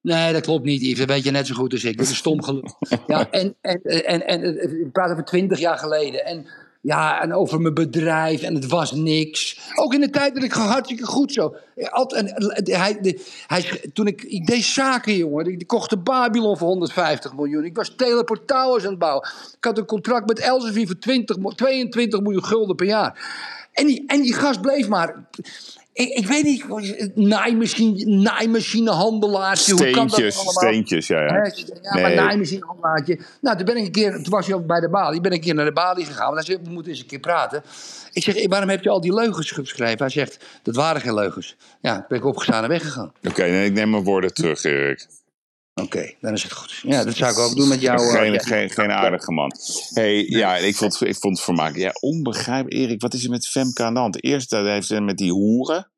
[0.00, 0.98] Nee, dat klopt niet, Yves.
[0.98, 1.96] Dat weet je net zo goed als ik.
[1.98, 2.64] Dat is stom geluk.
[3.06, 6.24] Ja, en, en, en, en, en ik praat over twintig jaar geleden.
[6.24, 6.46] En,
[6.80, 8.42] ja, en over mijn bedrijf.
[8.42, 9.60] En het was niks.
[9.74, 11.54] Ook in de tijd dat ik hartstikke goed zo.
[11.74, 15.46] En, hij, hij, toen ik, ik deed zaken, jongen.
[15.46, 17.64] Ik, ik kocht de Babylon voor 150 miljoen.
[17.64, 19.28] Ik was Teleport Towers aan het bouwen.
[19.56, 23.20] Ik had een contract met Elsevier voor 20, mo- 22 miljoen gulden per jaar.
[23.72, 25.28] En die, en die gast bleef maar...
[25.98, 26.64] Ik, ik weet niet,
[27.14, 29.72] naaimachine, naaimachinehandelaartje.
[29.72, 30.52] hoe kan dat Steentjes, allemaal?
[30.62, 31.20] steentjes, ja.
[31.20, 31.26] ja.
[31.82, 32.14] Ja, maar Nee.
[32.14, 33.18] naaimachinehandelaartje.
[33.40, 35.44] Nou, toen ben ik een keer, toen was hij bij de balie, ben ik een
[35.44, 36.24] keer naar de balie gegaan.
[36.34, 37.62] Want hij zei, we moeten eens een keer praten.
[38.12, 39.98] Ik zeg, "Eh, waarom heb je al die leugens geschreven?
[39.98, 41.56] Hij zegt, dat waren geen leugens.
[41.80, 43.12] Ja, toen ben ik opgestaan en weggegaan.
[43.28, 45.06] Oké, nee, ik neem mijn woorden terug, Erik.
[45.82, 46.80] Oké, dan is het goed.
[46.82, 47.98] Ja, dat zou ik ook doen met jou.
[48.00, 48.38] eh, geen, ja.
[48.38, 49.52] geen, geen aardige man.
[49.92, 51.82] Hey, ja, ik vond, ik vond het vermakelijk.
[51.84, 52.74] Ja, onbegrijpelijk.
[52.82, 54.22] Erik, wat is er met Femke aan de hand?
[54.24, 55.90] Eerst dat heeft ze met die hoeren.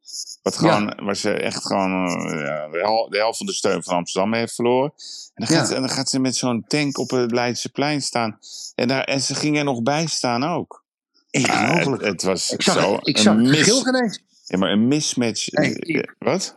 [0.43, 3.83] Wat gewoon, waar ze echt gewoon eh, ja, de, hel- de helft van de steun
[3.83, 4.93] van Amsterdam heeft verloren.
[5.35, 5.64] En dan gaat, Ja.
[5.64, 8.39] ze, en dan gaat ze met zo'n tank op het Leidseplein staan.
[8.74, 10.85] En, daar, en ze ging er nog bij staan ook.
[11.31, 12.05] Ah, het, Ongelooflijk.
[12.05, 13.68] het was ik zag, zo ik een zag het mis-
[14.01, 14.22] eens.
[14.47, 15.47] Ja, maar een mismatch.
[15.51, 16.57] Hey, Eh, Wat?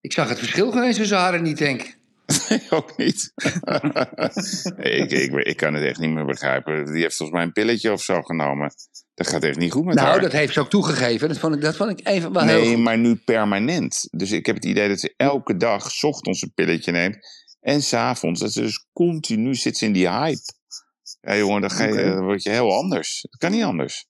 [0.00, 1.97] Ik zag het verschil geen eens tussen haar en die tank.
[2.48, 3.32] Nee, ook niet.
[4.76, 6.92] ik, ik, ik kan het echt niet meer begrijpen.
[6.92, 8.72] Die heeft volgens mij een pilletje of zo genomen.
[9.14, 10.20] Dat gaat echt niet goed met Nou, haar.
[10.20, 11.28] dat heeft ze ook toegegeven.
[11.28, 14.08] Dat vond ik, dat vond ik even wel heel nee, maar nu permanent.
[14.10, 17.18] Dus ik heb het idee dat ze elke dag 's ochtends een pilletje neemt.
[17.60, 18.40] En s'avonds.
[18.40, 20.56] Dat ze dus continu zit in die hype.
[21.20, 23.26] Ja, jongen, dan, ga je, dan word je heel anders.
[23.30, 24.06] Dat kan niet anders.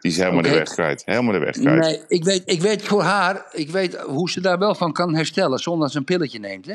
[0.00, 1.02] Die is helemaal de weg kwijt.
[1.04, 1.80] Helemaal de weg kwijt.
[1.80, 5.14] Nee, ik weet, ik weet voor haar, ik weet hoe ze daar wel van kan
[5.14, 6.66] herstellen zonder dat ze een pilletje neemt.
[6.66, 6.74] Hè?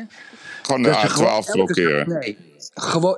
[0.66, 2.08] Gewoon de gewoon A12 elke- blokkeren.
[2.08, 2.38] Nee,
[2.74, 3.16] gewoon,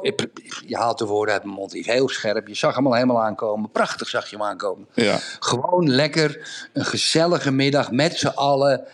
[0.66, 1.72] je haalt de woorden uit mijn mond.
[1.72, 2.48] Heel scherp.
[2.48, 3.70] Je zag hem al helemaal aankomen.
[3.70, 4.86] Prachtig zag je hem aankomen.
[4.94, 5.18] Ja.
[5.40, 8.84] Gewoon lekker een gezellige middag met z'n allen.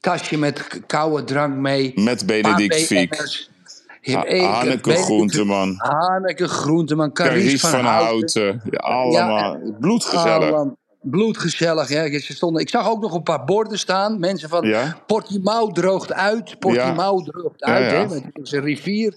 [0.00, 1.92] Tasje met koude drank mee.
[1.94, 3.48] Met Benedict Fiek.
[4.00, 5.74] Één- Hanneke Groenteman.
[5.76, 7.12] Hanneke Groenteman.
[7.12, 8.42] Carice Carice van, van Houten.
[8.42, 8.60] Houten.
[8.70, 9.58] Ja, allemaal.
[9.80, 10.26] Bloedgezellig.
[10.52, 10.76] Allemaal
[11.10, 11.88] bloedgezellig.
[11.88, 12.18] Hè.
[12.18, 14.18] Ze stonden, ik zag ook nog een paar borden staan.
[14.18, 14.98] Mensen van Ja.
[15.06, 16.58] Portimao droogt uit.
[16.58, 17.90] Portimao droogt uit.
[17.90, 17.96] ja.
[17.96, 19.14] Hè, het is een rivier.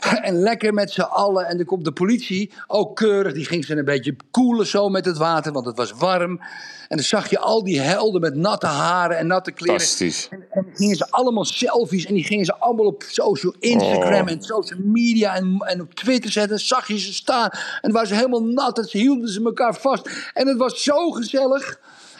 [0.22, 1.46] En lekker met z'n allen.
[1.46, 3.32] En dan komt de politie, ook keurig.
[3.32, 6.40] Die ging ze een beetje koelen zo met het water, want het was warm.
[6.88, 9.80] En dan zag je al die helden met natte haren en natte kleren.
[9.80, 10.28] Fantastisch.
[10.30, 14.30] En, en gingen ze allemaal selfies en die gingen ze allemaal op social Instagram Oh.
[14.30, 16.56] en social media en, en op Twitter zetten.
[16.56, 19.42] En zag je ze staan en dan waren ze helemaal nat en ze hielden ze
[19.44, 20.30] elkaar vast.
[20.34, 21.78] En het was zo gezellig.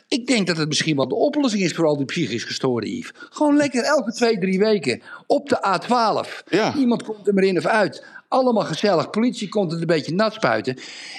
[0.09, 3.11] Ik denk dat het misschien wel de oplossing is voor al die psychisch gestoorden, Yves.
[3.15, 6.45] Gewoon lekker elke twee, drie weken op de A12.
[6.51, 6.75] Ja.
[6.75, 8.05] Iemand komt er maar in of uit.
[8.29, 9.11] Allemaal gezellig.
[9.11, 10.77] Politie komt het een beetje nat spuiten.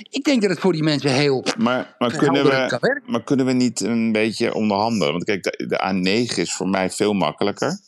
[0.10, 1.44] Ik denk dat het voor die mensen heel...
[1.58, 5.14] Maar, maar, kunnen we, maar kunnen we niet een beetje onderhandelen?
[5.14, 7.80] Want kijk, de, de A9 is voor mij veel makkelijker.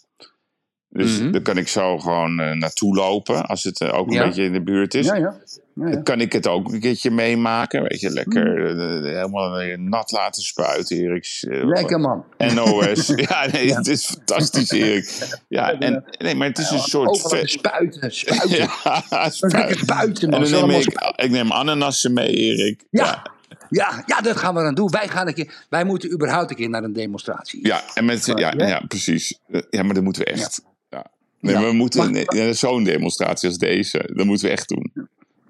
[0.94, 1.32] Dus Mhm.
[1.32, 4.26] daar kan ik zo gewoon eh, naartoe lopen, als het eh, ook een Ja.
[4.26, 5.06] beetje in de buurt is.
[5.06, 5.36] Ja, ja.
[5.76, 7.82] Dan kan ik het ook een keertje meemaken.
[7.84, 9.06] Weet je, lekker Mhm.
[9.06, 11.28] eh, helemaal nat laten spuiten, Erik.
[11.50, 12.26] Lekker man.
[12.38, 13.08] NOS.
[13.30, 15.28] ja, nee, het is fantastisch, Erik.
[15.48, 17.16] Ja, en, nee, maar het is een soort...
[17.18, 18.12] Spuiten, spuiten.
[18.58, 19.78] Ja, spuiten.
[19.80, 20.40] spuiten, En man.
[20.40, 22.84] dan Zullen neem ik, ik neem ananassen mee, Erik.
[22.90, 23.22] Ja.
[23.70, 24.90] Ja, ja, dat gaan we dan doen.
[24.90, 27.68] Wij, gaan een keer, wij moeten überhaupt een keer naar een demonstratie.
[27.68, 28.82] Ja, en met, ja, Ja.
[28.88, 29.40] precies.
[29.70, 30.62] Ja, maar dat moeten we echt.
[31.42, 34.92] Nee, we moeten nee, zo'n demonstratie als deze, dat moeten we echt doen.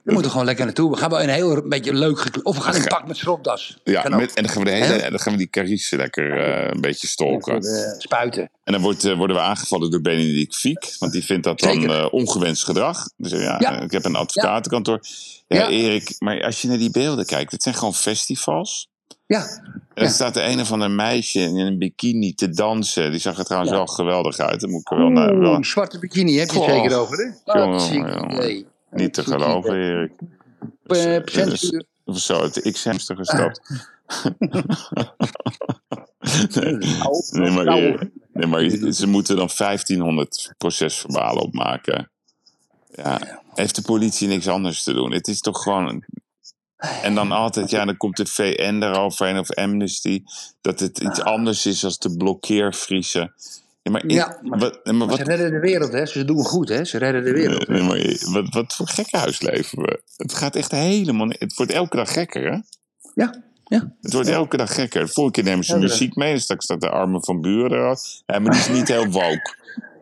[0.04, 0.92] We moeten gewoon lekker naartoe.
[0.92, 2.40] We gaan wel een heel beetje leuk.
[2.44, 3.78] Of we gaan in pak met stropdas.
[3.84, 5.10] Ja, met, en dan gaan we, de hele, Hè?
[5.10, 7.62] dan gaan we die Carice lekker eh, een beetje stalken.
[7.62, 8.50] Eh, spuiten.
[8.64, 12.12] En dan wordt, eh, worden we aangevallen door Benedict Fiek, want die vindt dat dan
[12.12, 13.10] ongewenst gedrag.
[13.18, 13.80] Dus ja, Ja.
[13.82, 15.00] ik heb een advocatenkantoor.
[15.48, 15.70] Ja, Ja.
[15.70, 18.88] Erik, maar als je naar die beelden kijkt, het zijn gewoon festivals.
[19.32, 19.46] Ja,
[19.94, 20.10] er Ja.
[20.10, 23.12] staat er een of ander meisje in een bikini te dansen.
[23.12, 23.78] Die zag er trouwens Ja.
[23.78, 24.68] wel geweldig uit.
[24.68, 25.32] Moet ik wel naar.
[25.32, 26.70] Oeh, Wel, een zwarte bikini heb je Goh.
[26.70, 27.60] zeker over, hè?
[27.60, 28.32] Jongen, jongen.
[28.32, 28.66] idee.
[28.92, 29.76] niet te geloven.
[29.76, 30.12] Erik.
[30.88, 31.86] Eh, Dus- censuur.
[32.06, 33.62] Of zo, het X-hamster gestapt.
[36.56, 42.12] nee, Nou, nee, maar, nou, Erik, nee, maar ze moeten dan 1500 procesverbalen opmaken.
[42.96, 45.12] Ja, heeft de politie niks anders te doen?
[45.12, 46.04] Het is toch gewoon...
[47.04, 50.24] En dan altijd, ja, dan komt de VN eroverheen of Amnesty...
[50.62, 53.34] dat het iets anders is als de blokkeervriezen.
[53.82, 56.06] Ja, maar, ik- Ja, maar- wat, maar Maar wat, ze redden de wereld, hè?
[56.06, 56.84] Ze doen goed, hè?
[56.86, 57.68] Ze redden de wereld.
[57.68, 60.02] Nee, maar wat, wat voor gekkenhuis leven we?
[60.18, 61.28] Het gaat echt helemaal...
[61.30, 62.58] Het wordt elke dag gekker, hè?
[63.16, 63.94] Ja, ja.
[64.02, 65.02] Het wordt elke dag gekker.
[65.06, 66.34] De vorige keer nemen ze Ja, muziek mee.
[66.34, 67.98] Dus straks staat de armen van buren.
[68.26, 69.56] Ja, maar die is niet heel woke.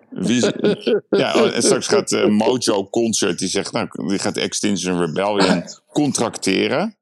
[0.10, 0.46] Wie
[1.10, 3.40] ja, en straks gaat eh, Mojo Concert.
[3.40, 6.98] Die zegt, nou, die gaat Extinction Rebellion contracteren.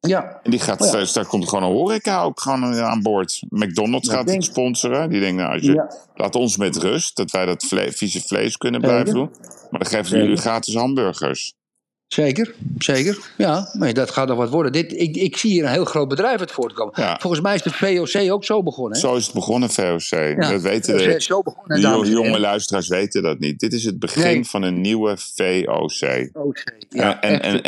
[0.00, 0.92] Ja, En die gaat, Oh ja.
[0.92, 3.42] straks daar komt gewoon een horeca ook gewoon eh, aan boord.
[3.48, 5.10] McDonald's gaat het sponsoren.
[5.10, 5.90] Die denkt, nou, als je, Ja.
[6.14, 7.16] laat ons met rust.
[7.16, 9.30] Dat wij dat vle vieze vlees kunnen blijven doen.
[9.70, 11.54] Maar dan geven jullie gratis hamburgers.
[12.08, 12.54] Zeker.
[12.78, 13.18] Zeker.
[13.36, 14.72] Ja, nee, dat gaat nog wat worden.
[14.72, 16.92] Dit, ik, ik zie hier een heel groot bedrijf uit voortkomen.
[16.96, 17.18] Ja.
[17.20, 19.06] Volgens mij is de VOC ook zo begonnen, hè?
[19.08, 20.40] Zo is het begonnen, VOC.
[20.40, 23.60] dat weten VOC zo begonnen, de jonge luisteraars weten dat niet.
[23.60, 24.44] Dit is het begin Nee.
[24.44, 26.30] van een nieuwe VOC.
[26.32, 26.64] VOC.
[26.88, 27.62] Ja, en, en,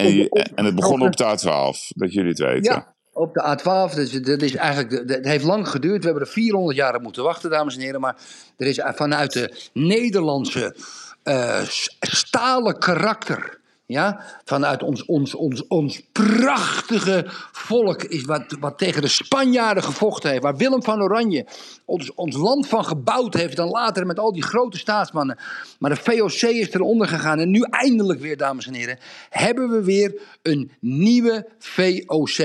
[0.55, 2.72] en, het begon op- de A12, dat jullie het weten.
[2.72, 3.95] Ja, op de A12.
[3.95, 5.99] Dus dat is eigenlijk, het heeft lang geduurd.
[5.99, 8.01] We hebben er 400 jaar op moeten wachten, dames en heren.
[8.01, 8.16] Maar
[8.57, 10.76] er is vanuit de Nederlandse
[11.22, 11.61] eh,
[12.01, 13.57] stalen karakter.
[13.89, 20.30] Ja, vanuit ons, ons, ons, ons prachtige volk, is wat, wat tegen de Spanjaarden gevochten
[20.30, 20.43] heeft.
[20.43, 21.47] Waar Willem van Oranje
[21.84, 23.57] ons, ons land van gebouwd heeft.
[23.57, 25.39] Dan later met al die grote staatsmannen.
[25.78, 27.39] Maar de VOC is eronder gegaan.
[27.39, 28.99] En nu eindelijk weer, dames en heren,
[29.30, 32.39] hebben we weer een nieuwe VOC.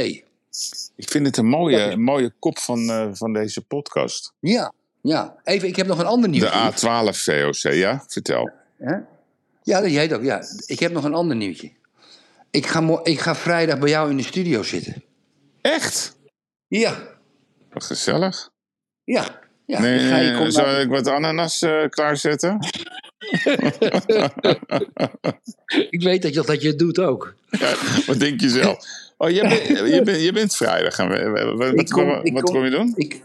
[0.95, 4.33] Ik vind het een mooie, een mooie kop van, eh, van deze podcast.
[4.39, 5.35] Ja, ja.
[5.43, 6.71] Even, ik heb nog een ander De nieuwtje.
[6.71, 8.03] A12 VOC, ja?
[8.07, 8.51] Vertel.
[8.77, 8.95] Hè?
[9.63, 10.23] Ja, dat heet ook.
[10.23, 10.43] Ja.
[10.65, 11.71] Ik heb nog een ander nieuwtje.
[12.51, 15.03] Ik ga, mo- ik ga vrijdag bij jou in de studio zitten.
[15.61, 16.17] Echt?
[16.67, 16.97] Ja,
[17.73, 18.49] Wat gezellig.
[19.03, 19.41] ja.
[19.65, 22.59] Ja, Nee, ik ga je nee, naar- ik wat ananas eh, klaarzetten?
[25.89, 27.33] ik weet dat je, dat je het doet ook.
[27.49, 27.73] Ja,
[28.05, 28.77] wat denk je zelf?
[29.17, 30.95] Oh, je bent, je bent, je bent vrijdag.
[30.95, 32.93] Gaan we- Wat, wat, kom- wat, kom- kom je doen?
[32.95, 33.21] Ik,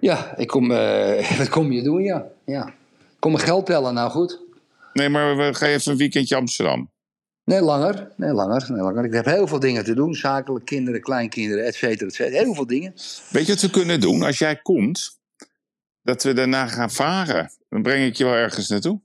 [0.00, 2.26] ja, ik kom, eh, wat kom je doen, ja.
[2.44, 2.66] ja.
[2.68, 2.74] Ik
[3.18, 4.38] kom mijn geld tellen, nou goed.
[4.92, 6.90] Nee, maar we gaan even een weekendje Amsterdam.
[7.44, 8.12] Nee, langer.
[8.16, 8.64] Nee, langer.
[8.68, 9.04] Nee, langer.
[9.04, 10.14] Ik heb heel veel dingen te doen.
[10.14, 12.42] Zakelijk, kinderen, kleinkinderen, et cetera, et cetera.
[12.42, 12.94] Heel veel dingen.
[13.30, 14.22] Weet je wat we kunnen doen?
[14.22, 15.20] Als jij komt,
[16.02, 17.50] dat we daarna gaan varen.
[17.68, 19.00] Dan breng ik je wel ergens naartoe.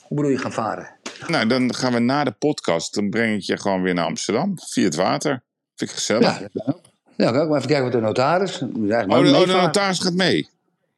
[0.00, 0.96] Hoe bedoel je gaan varen?
[1.26, 4.58] Nou, dan gaan we na de podcast, dan breng ik je gewoon weer naar Amsterdam.
[4.58, 5.42] Via het water.
[5.74, 6.40] Vind ik gezellig.
[6.40, 6.76] Ja, ja.
[7.16, 8.62] Ja, maar even kijken wat de notaris...
[8.62, 10.48] oh, de, oh, de notaris gaat mee.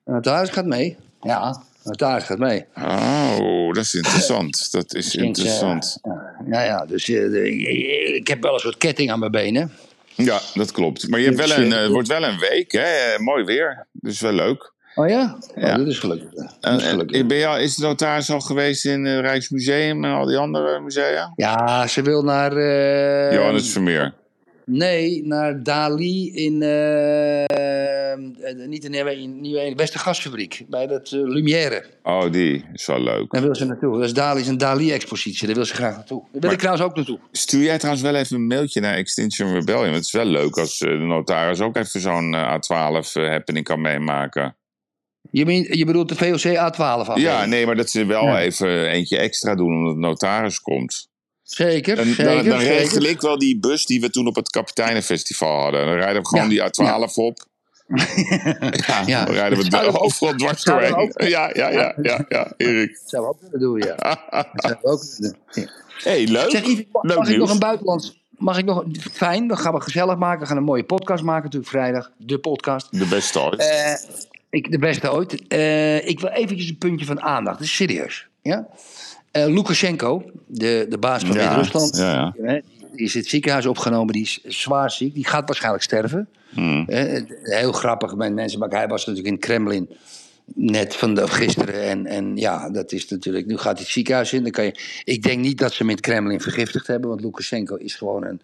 [0.05, 0.97] De notaris gaat mee.
[1.20, 2.64] Ja, notaris gaat mee.
[2.76, 4.68] Oh, dat is interessant.
[4.72, 5.99] Dat is eh, interessant.
[6.03, 7.51] ja, ja, ja, dus eh, de-
[8.14, 9.72] ik- heb wel een soort ketting aan mijn benen.
[10.14, 11.09] Ja, dat klopt.
[11.09, 12.81] Maar je hebt wel een, eh, het wordt wel een week, hè?
[13.12, 13.87] Eh, Mooi weer.
[13.93, 14.72] Dus wel leuk.
[14.95, 15.39] Oh ja?
[15.57, 15.70] Ja.
[15.70, 16.31] Oh, dat is gelukkig.
[16.61, 17.26] Dat is gelukkig.
[17.26, 20.81] ben je al- is de notaris al geweest in het Rijksmuseum en al die andere
[20.81, 21.33] musea?
[21.37, 22.57] Ja, ze wil naar...
[22.57, 24.14] eh, Johannes Vermeer.
[24.72, 26.62] Nee, naar Dali in...
[26.62, 27.42] eh,
[28.12, 28.18] eh,
[28.66, 30.64] niet in Nieuwe, in Nieuwe Westergasfabriek.
[30.68, 31.84] Bij dat eh, Lumière.
[32.02, 33.30] Oh, die is wel leuk.
[33.32, 33.96] Daar wil ze naartoe.
[33.96, 35.46] Dat is Dali's een Dali-expositie.
[35.46, 36.20] Daar wil ze graag naartoe.
[36.20, 37.18] Daar wil Maar- ik trouwens ook naartoe.
[37.32, 39.82] Stuur jij trouwens wel even een mailtje naar Extinction Rebellion?
[39.82, 44.56] Want Het is wel leuk als de notaris ook even zo'n eh, A12-happening kan meemaken.
[45.30, 47.22] Je, je bedoelt de VOC A12 afdeling?
[47.26, 48.40] Ja, nee, maar dat ze wel Ja.
[48.40, 51.08] even eentje extra doen omdat de notaris komt.
[51.51, 52.24] Zeker, En zeker.
[52.24, 52.76] dan, dan zeker.
[52.76, 55.86] regel ik wel die bus die we toen op het Kapiteinenfestival hadden.
[55.86, 57.48] Dan rijden we gewoon Ja, die A12 op.
[58.86, 59.24] Ja, Ja.
[59.24, 61.12] dan rijden we ook- overal dwars doorheen.
[61.16, 62.88] Ja, ja, ja, ja, ja, Erik.
[63.01, 63.94] Dat zou we ook kunnen doen, ja.
[64.30, 65.68] Dat zou we ook kunnen doen.
[66.03, 66.51] Hey, leuk.
[66.51, 68.18] Zeg, Yves, mag, Leuk mag ik nog een buitenlands...
[68.30, 68.84] Mag ik nog...
[69.12, 70.40] Fijn, dan gaan we gezellig maken.
[70.40, 72.11] We gaan een mooie podcast maken natuurlijk vrijdag.
[72.16, 72.98] De podcast.
[72.98, 73.61] De beste ooit.
[73.61, 73.92] Eh,
[74.51, 75.46] ik, de beste ooit.
[75.48, 77.59] Eh, ik wil eventjes een puntje van aandacht.
[77.59, 78.26] Dat is serieus.
[78.42, 78.66] Ja?
[79.31, 81.97] Eh, Lukashenko, de, de baas van Ja, Wit-Rusland...
[81.97, 82.61] ja, ja.
[82.93, 84.12] Die is in het ziekenhuis opgenomen.
[84.12, 85.14] Die is zwaar ziek.
[85.14, 86.28] Die gaat waarschijnlijk sterven.
[86.51, 86.85] Hmm.
[86.89, 89.91] Eh, heel grappig met mensen, maar hij was natuurlijk in het Kremlin
[90.55, 91.83] net van de, gisteren.
[91.83, 93.47] En, en ja, dat is natuurlijk.
[93.47, 94.43] Nu gaat hij het ziekenhuis in.
[94.43, 97.20] Dan kan je, ik denk niet dat ze hem in het Kremlin vergiftigd hebben, want
[97.20, 98.41] Lukashenko is gewoon een,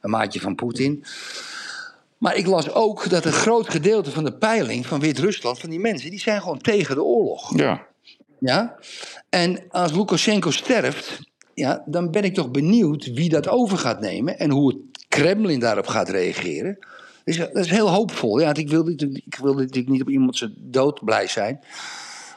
[0.00, 1.04] een maatje van Poetin.
[2.18, 5.80] Maar ik las ook dat een groot gedeelte van de peiling van Wit-Rusland, van die
[5.80, 7.58] mensen, die zijn gewoon tegen de oorlog.
[7.58, 7.86] Ja.
[8.40, 8.78] Ja?
[9.30, 11.20] En als Lukashenko sterft,
[11.54, 15.60] ja, dan ben ik toch benieuwd wie dat over gaat nemen en hoe het Kremlin
[15.60, 16.78] daarop gaat reageren.
[17.24, 18.40] Dus dat is heel hoopvol.
[18.40, 21.60] Ja, ik wil, natuurlijk- niet op iemand zijn dood blij zijn.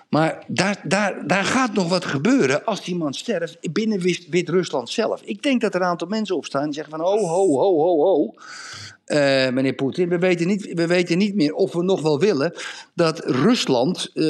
[0.10, 4.90] Maar daar, daar, daar gaat nog wat gebeuren als die man sterft binnen Wit- Wit-Rusland
[4.90, 5.22] zelf.
[5.22, 8.02] Ik denk dat er een aantal mensen opstaan die zeggen van ho, ho, ho, ho,
[8.04, 8.34] ho.
[9.04, 12.54] Eh, meneer Poetin, we weten, niet, we weten niet meer of we nog wel willen
[12.94, 14.24] dat Rusland, eh,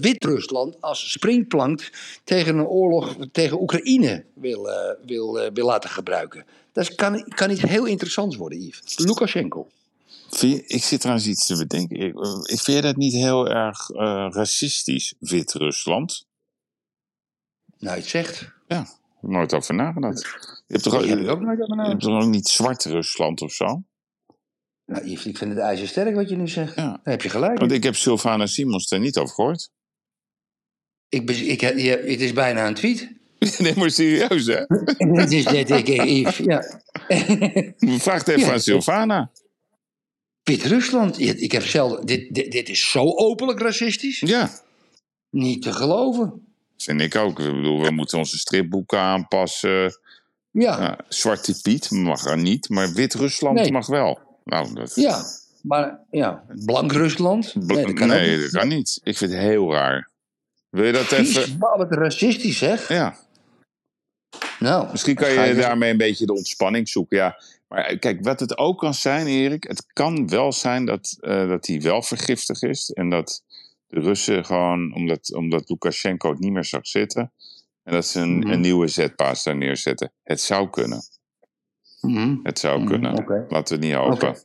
[0.00, 1.90] Wit-Rusland, als springplank
[2.24, 6.44] tegen een oorlog tegen Oekraïne wil, eh, wil, wil laten gebruiken.
[6.72, 8.98] Dat kan, kan iets heel interessants worden, Yves.
[8.98, 9.68] Lukashenko.
[10.40, 11.96] Je- ik zit trouwens iets te bedenken.
[11.96, 12.14] Ik,
[12.50, 13.88] ik vind je dat niet heel erg
[14.34, 16.26] racistisch, Wit-Rusland?
[17.78, 18.50] Nou, het zegt.
[18.66, 18.86] Ja,
[19.20, 20.20] nooit over nagedacht.
[20.66, 22.28] Je hebt toch ook, Die heb ik ook nooit aan je mijn hebt toch ook
[22.28, 23.82] niet Zwart-Rusland of zo?
[24.88, 26.74] Nou, Yves, ik vind het ijzersterk wat je nu zegt.
[26.76, 26.82] Ja.
[26.82, 27.58] Daar heb je gelijk.
[27.58, 29.70] Want ik heb Sylvana Simons daar niet over gehoord.
[31.08, 33.10] Ik, ik, je, het is bijna een tweet.
[33.58, 34.62] nee, maar serieus hè?
[35.22, 36.62] het is net, ik, Yves, ja.
[37.98, 38.52] Vraag het even Ja.
[38.52, 39.30] aan Sylvana.
[40.42, 41.16] Wit-Rusland.
[41.16, 42.06] Ja, Ik heb zelden.
[42.06, 44.20] Dit, dit, dit is zo openlijk racistisch.
[44.20, 44.50] Ja,
[45.30, 46.46] Niet te geloven.
[46.76, 47.38] vind ik ook.
[47.40, 49.98] Ik bedoel, we moeten onze stripboeken aanpassen.
[50.50, 53.72] Ja, Ja, Zwarte Piet mag er niet, maar Wit-Rusland Nee.
[53.72, 54.18] mag wel.
[54.48, 55.22] Nou, dat, ja.
[55.62, 57.54] Maar ja, blank Rusland.
[57.54, 58.40] Nee, dat kan nee, niet.
[58.40, 59.00] dat kan niet.
[59.02, 60.10] Ik vind het heel raar.
[60.70, 61.58] Wil je dat Vies, even...
[61.58, 62.88] wat racistisch zeg.
[62.88, 63.16] Ja,
[64.58, 67.16] Nou, misschien kan je dus- daarmee een beetje de ontspanning zoeken.
[67.16, 69.64] Ja, maar eh, kijk, wat het ook kan zijn, Erik...
[69.64, 72.90] Het kan wel zijn dat, eh, dat hij wel vergiftig is.
[72.92, 73.42] En dat
[73.86, 77.32] de Russen gewoon, omdat, omdat Lukashenko het niet meer zag zitten...
[77.82, 78.48] En dat ze een, Mhm.
[78.48, 80.12] een nieuwe zetpaas daar neerzetten.
[80.22, 81.02] Het zou kunnen.
[82.00, 82.36] Mhm.
[82.42, 83.24] Het zou Mhm, kunnen.
[83.48, 84.36] Laten we het niet hopen.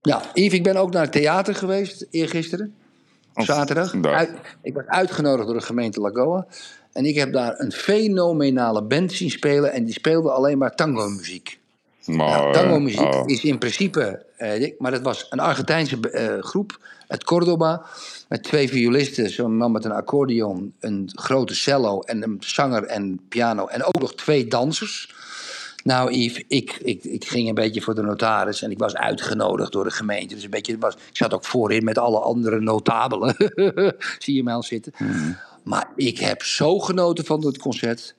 [0.00, 2.74] Ja, Yves, ik ben ook naar het theater geweest eergisteren.
[3.34, 3.94] Oh, Zaterdag.
[4.02, 4.30] Uit-
[4.62, 6.46] ik was uitgenodigd door de gemeente Lagoa.
[6.92, 9.72] En ik heb daar een fenomenale band zien spelen.
[9.72, 11.58] En die speelde alleen maar tango-muziek.
[12.04, 13.22] Nou, tango-muziek oh.
[13.26, 14.24] is in principe...
[14.36, 16.78] eh, maar dat was een Argentijnse eh, groep
[17.08, 17.82] uit Cordoba.
[18.28, 22.00] Met twee violisten, zo'n man met een accordeon, een grote cello...
[22.00, 23.66] en een zanger en piano.
[23.66, 25.14] En ook nog twee dansers.
[25.88, 29.72] Nou, Yves, ik, ik, ik ging een beetje voor de notaris en ik was uitgenodigd
[29.72, 30.34] door de gemeente.
[30.34, 33.34] Dus een beetje, was, ik zat ook voorin met alle andere notabelen.
[34.18, 34.92] Zie je mij al zitten.
[35.62, 38.14] Maar ik heb zo genoten van het concert.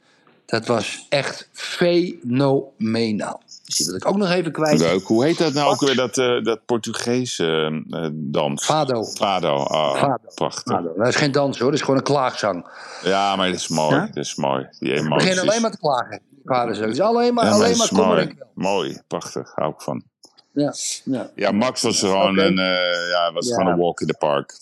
[0.45, 3.41] Dat was echt fenomenaal.
[3.65, 4.79] Dus die wil ik ook nog even kwijt.
[4.79, 5.03] Leuk.
[5.03, 8.65] Hoe heet dat nou ook weer, dat, eh dat Portugese eh, dans?
[8.65, 9.03] Fado.
[9.03, 9.55] Fado.
[9.55, 10.17] Ah, Fado.
[10.35, 10.73] Prachtig.
[10.73, 10.93] Fado.
[10.97, 12.67] Dat is geen dans hoor, dat is gewoon een klaagzang.
[13.03, 13.95] Ja, maar dat is mooi.
[13.95, 14.05] Ja?
[14.05, 14.67] Dat is mooi.
[14.79, 15.15] Die We emoties.
[15.15, 16.21] beginnen alleen maar te klagen.
[16.49, 18.37] Alleen maar, Ja, alleen maar mooi.
[18.53, 19.01] Mooi.
[19.07, 19.51] Prachtig.
[19.55, 20.03] Hou ik van.
[20.51, 20.73] Ja,
[21.03, 21.31] ja.
[21.35, 24.57] Ja, Max was gewoon een, eh, ja, was gewoon een walk in the park.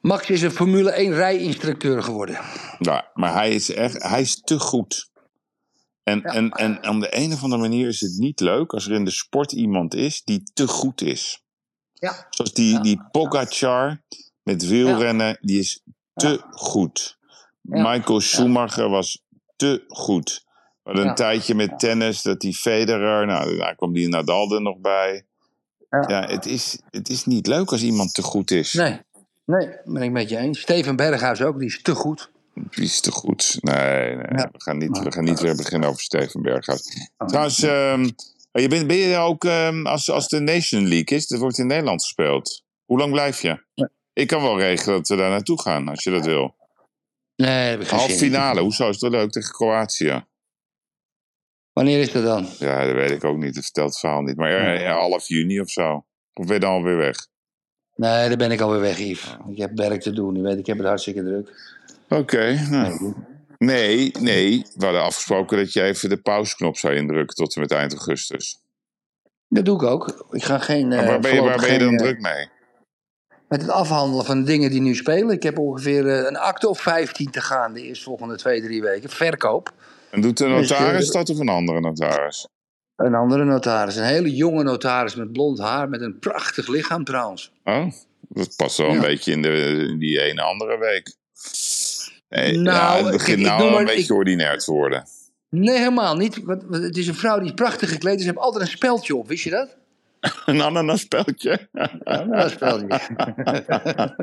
[0.00, 2.38] Max is een Formule 1 rijinstructeur geworden.
[2.78, 5.10] Ja, maar hij is echt, hij is te goed.
[6.02, 8.92] En, en, en om de een of andere manier is het niet leuk als er
[8.92, 11.42] in de sport iemand is die te goed is.
[11.92, 12.26] Ja.
[12.30, 14.02] Zoals die, die Pogacar
[14.42, 15.82] met wielrennen, die is
[16.14, 17.18] te goed.
[17.60, 19.22] Michael Schumacher was
[19.56, 20.45] te goed.
[20.86, 24.62] We hadden een tijdje met tennis dat die Federer, nou, daar kwam die Nadal er
[24.62, 25.24] nog bij.
[25.90, 26.26] Ja.
[26.28, 28.72] Het, is, het is niet leuk als iemand te goed is.
[28.72, 29.00] Nee,
[29.44, 30.60] nee, ben ik met je eens.
[30.60, 32.30] Steven Berghuis ook, die is te goed.
[32.54, 33.58] Die is te goed.
[33.60, 34.48] Nee, nee Ja.
[34.52, 37.10] we, gaan niet, we gaan niet weer beginnen over Steven Berghuis.
[37.18, 37.28] Oh.
[37.28, 38.08] Trouwens, ehm,
[38.52, 41.26] je bent, ben je ook ehm, als, als de Nation League is?
[41.26, 42.64] Dat wordt in Nederland gespeeld.
[42.84, 43.64] Hoe lang blijf je?
[44.12, 46.54] Ik kan wel regelen dat we daar naartoe gaan, als je dat wil.
[47.36, 50.24] Nee, daar heb ik Half finale, hoezo is dat leuk tegen Kroatië?
[51.76, 52.46] Wanneer is dat dan?
[52.58, 53.54] Ja, dat weet ik ook niet.
[53.54, 54.36] Dat vertelt het verhaal niet.
[54.36, 56.04] Maar eh, ja, half juni of zo.
[56.34, 57.26] Of ben je dan alweer weg?
[57.94, 59.36] Nee, daar ben ik alweer weg, Yves.
[59.48, 60.34] Ik heb werk te doen.
[60.34, 61.76] Je weet, ik heb het hartstikke druk.
[62.08, 62.66] Oké.
[62.70, 63.14] nou.
[63.58, 64.66] Nee, nee.
[64.74, 68.60] We hadden afgesproken dat je even de pauzeknop zou indrukken tot en met eind augustus.
[69.48, 70.26] Dat doe ik ook.
[70.30, 70.88] Ik ga geen.
[70.88, 72.48] Maar eh, waar ben je, waar ben je dan eh, druk mee?
[73.48, 75.30] Met het afhandelen van de dingen die nu spelen.
[75.30, 79.10] Ik heb ongeveer eh, een acte of 15 te gaan de eerstvolgende twee, drie weken.
[79.10, 79.72] Verkoop.
[80.16, 82.48] En doet de notaris dat of een andere notaris?
[82.96, 83.96] Een andere notaris.
[83.96, 85.88] Een hele jonge notaris met blond haar.
[85.88, 87.52] Met een prachtig lichaam trouwens.
[87.64, 87.86] Oh,
[88.28, 91.16] dat past wel een beetje in, de, in die ene andere week.
[92.28, 95.04] Nee, Nou, ja, het begint nou een beetje ik- ordinair te worden.
[95.50, 96.42] Nee, helemaal niet.
[96.44, 98.12] Want het is een vrouw die is prachtig gekleed.
[98.14, 99.28] Dus ze heeft altijd een speldje op.
[99.28, 99.76] Wist je dat?
[100.46, 101.68] Een ananaspeltje.
[102.48, 102.94] Speldje.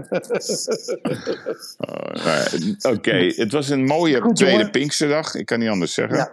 [1.77, 4.71] Oh, nou Oké, het was een mooie Goed, tweede jongen.
[4.71, 5.35] Pinksterdag.
[5.35, 6.17] Ik kan niet anders zeggen.
[6.17, 6.31] Ja.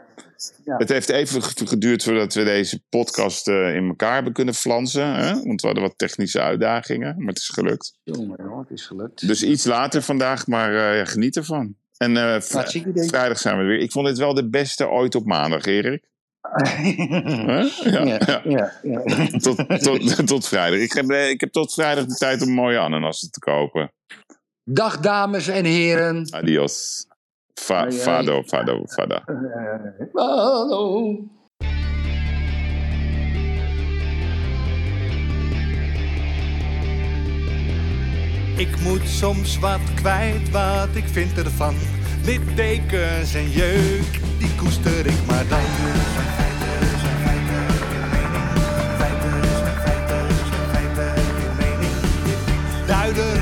[0.65, 0.77] Ja.
[0.77, 5.15] Het heeft even ge- geduurd voordat we deze podcast eh, in elkaar hebben kunnen flansen.
[5.15, 5.43] Hè?
[5.43, 7.95] Want we hadden wat technische uitdagingen, maar het is gelukt.
[8.03, 9.27] Jongen, het is gelukt.
[9.27, 11.75] Dus iets later vandaag, maar eh, ja, geniet ervan.
[11.97, 13.09] En v- Hartstikke idee.
[13.09, 13.79] vrijdag zijn we er weer.
[13.79, 16.05] Ik vond het wel de beste ooit op maandag, Erik.
[16.51, 18.41] Ja, ja, ja.
[18.45, 19.03] ja, ja.
[19.39, 20.79] Tot, tot, tot vrijdag.
[20.81, 23.93] Ik heb, eh, ik heb tot vrijdag de tijd om mooie ananassen te kopen.
[24.65, 26.27] Dag dames en heren.
[26.31, 27.07] Adios.
[27.55, 29.23] Fa, fado, fado, fada.
[30.13, 31.19] Hallo.
[38.57, 41.75] Ik moet soms wat kwijt, wat ik vind ervan.
[42.25, 46.40] Littekens en jeuk, die koester ik maar dan.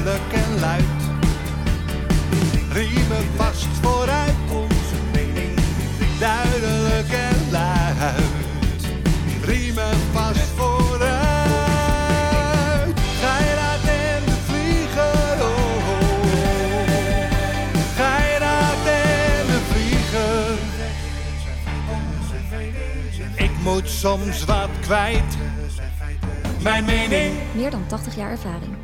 [0.09, 0.85] Duidelijk en luid.
[2.73, 5.59] Riemen vast vooruit, onze mening.
[6.19, 8.87] Duidelijk en luid.
[9.45, 11.09] Riemen vast vooruit.
[13.21, 16.29] Geiraat en de vlieger, oh, oh, oh.
[17.97, 20.59] Geiraat en de vlieger.
[23.37, 25.37] Ik moet soms wat kwijt.
[26.63, 27.35] Mijn mening.
[27.55, 28.78] Meer dan 80 jaar ervaring.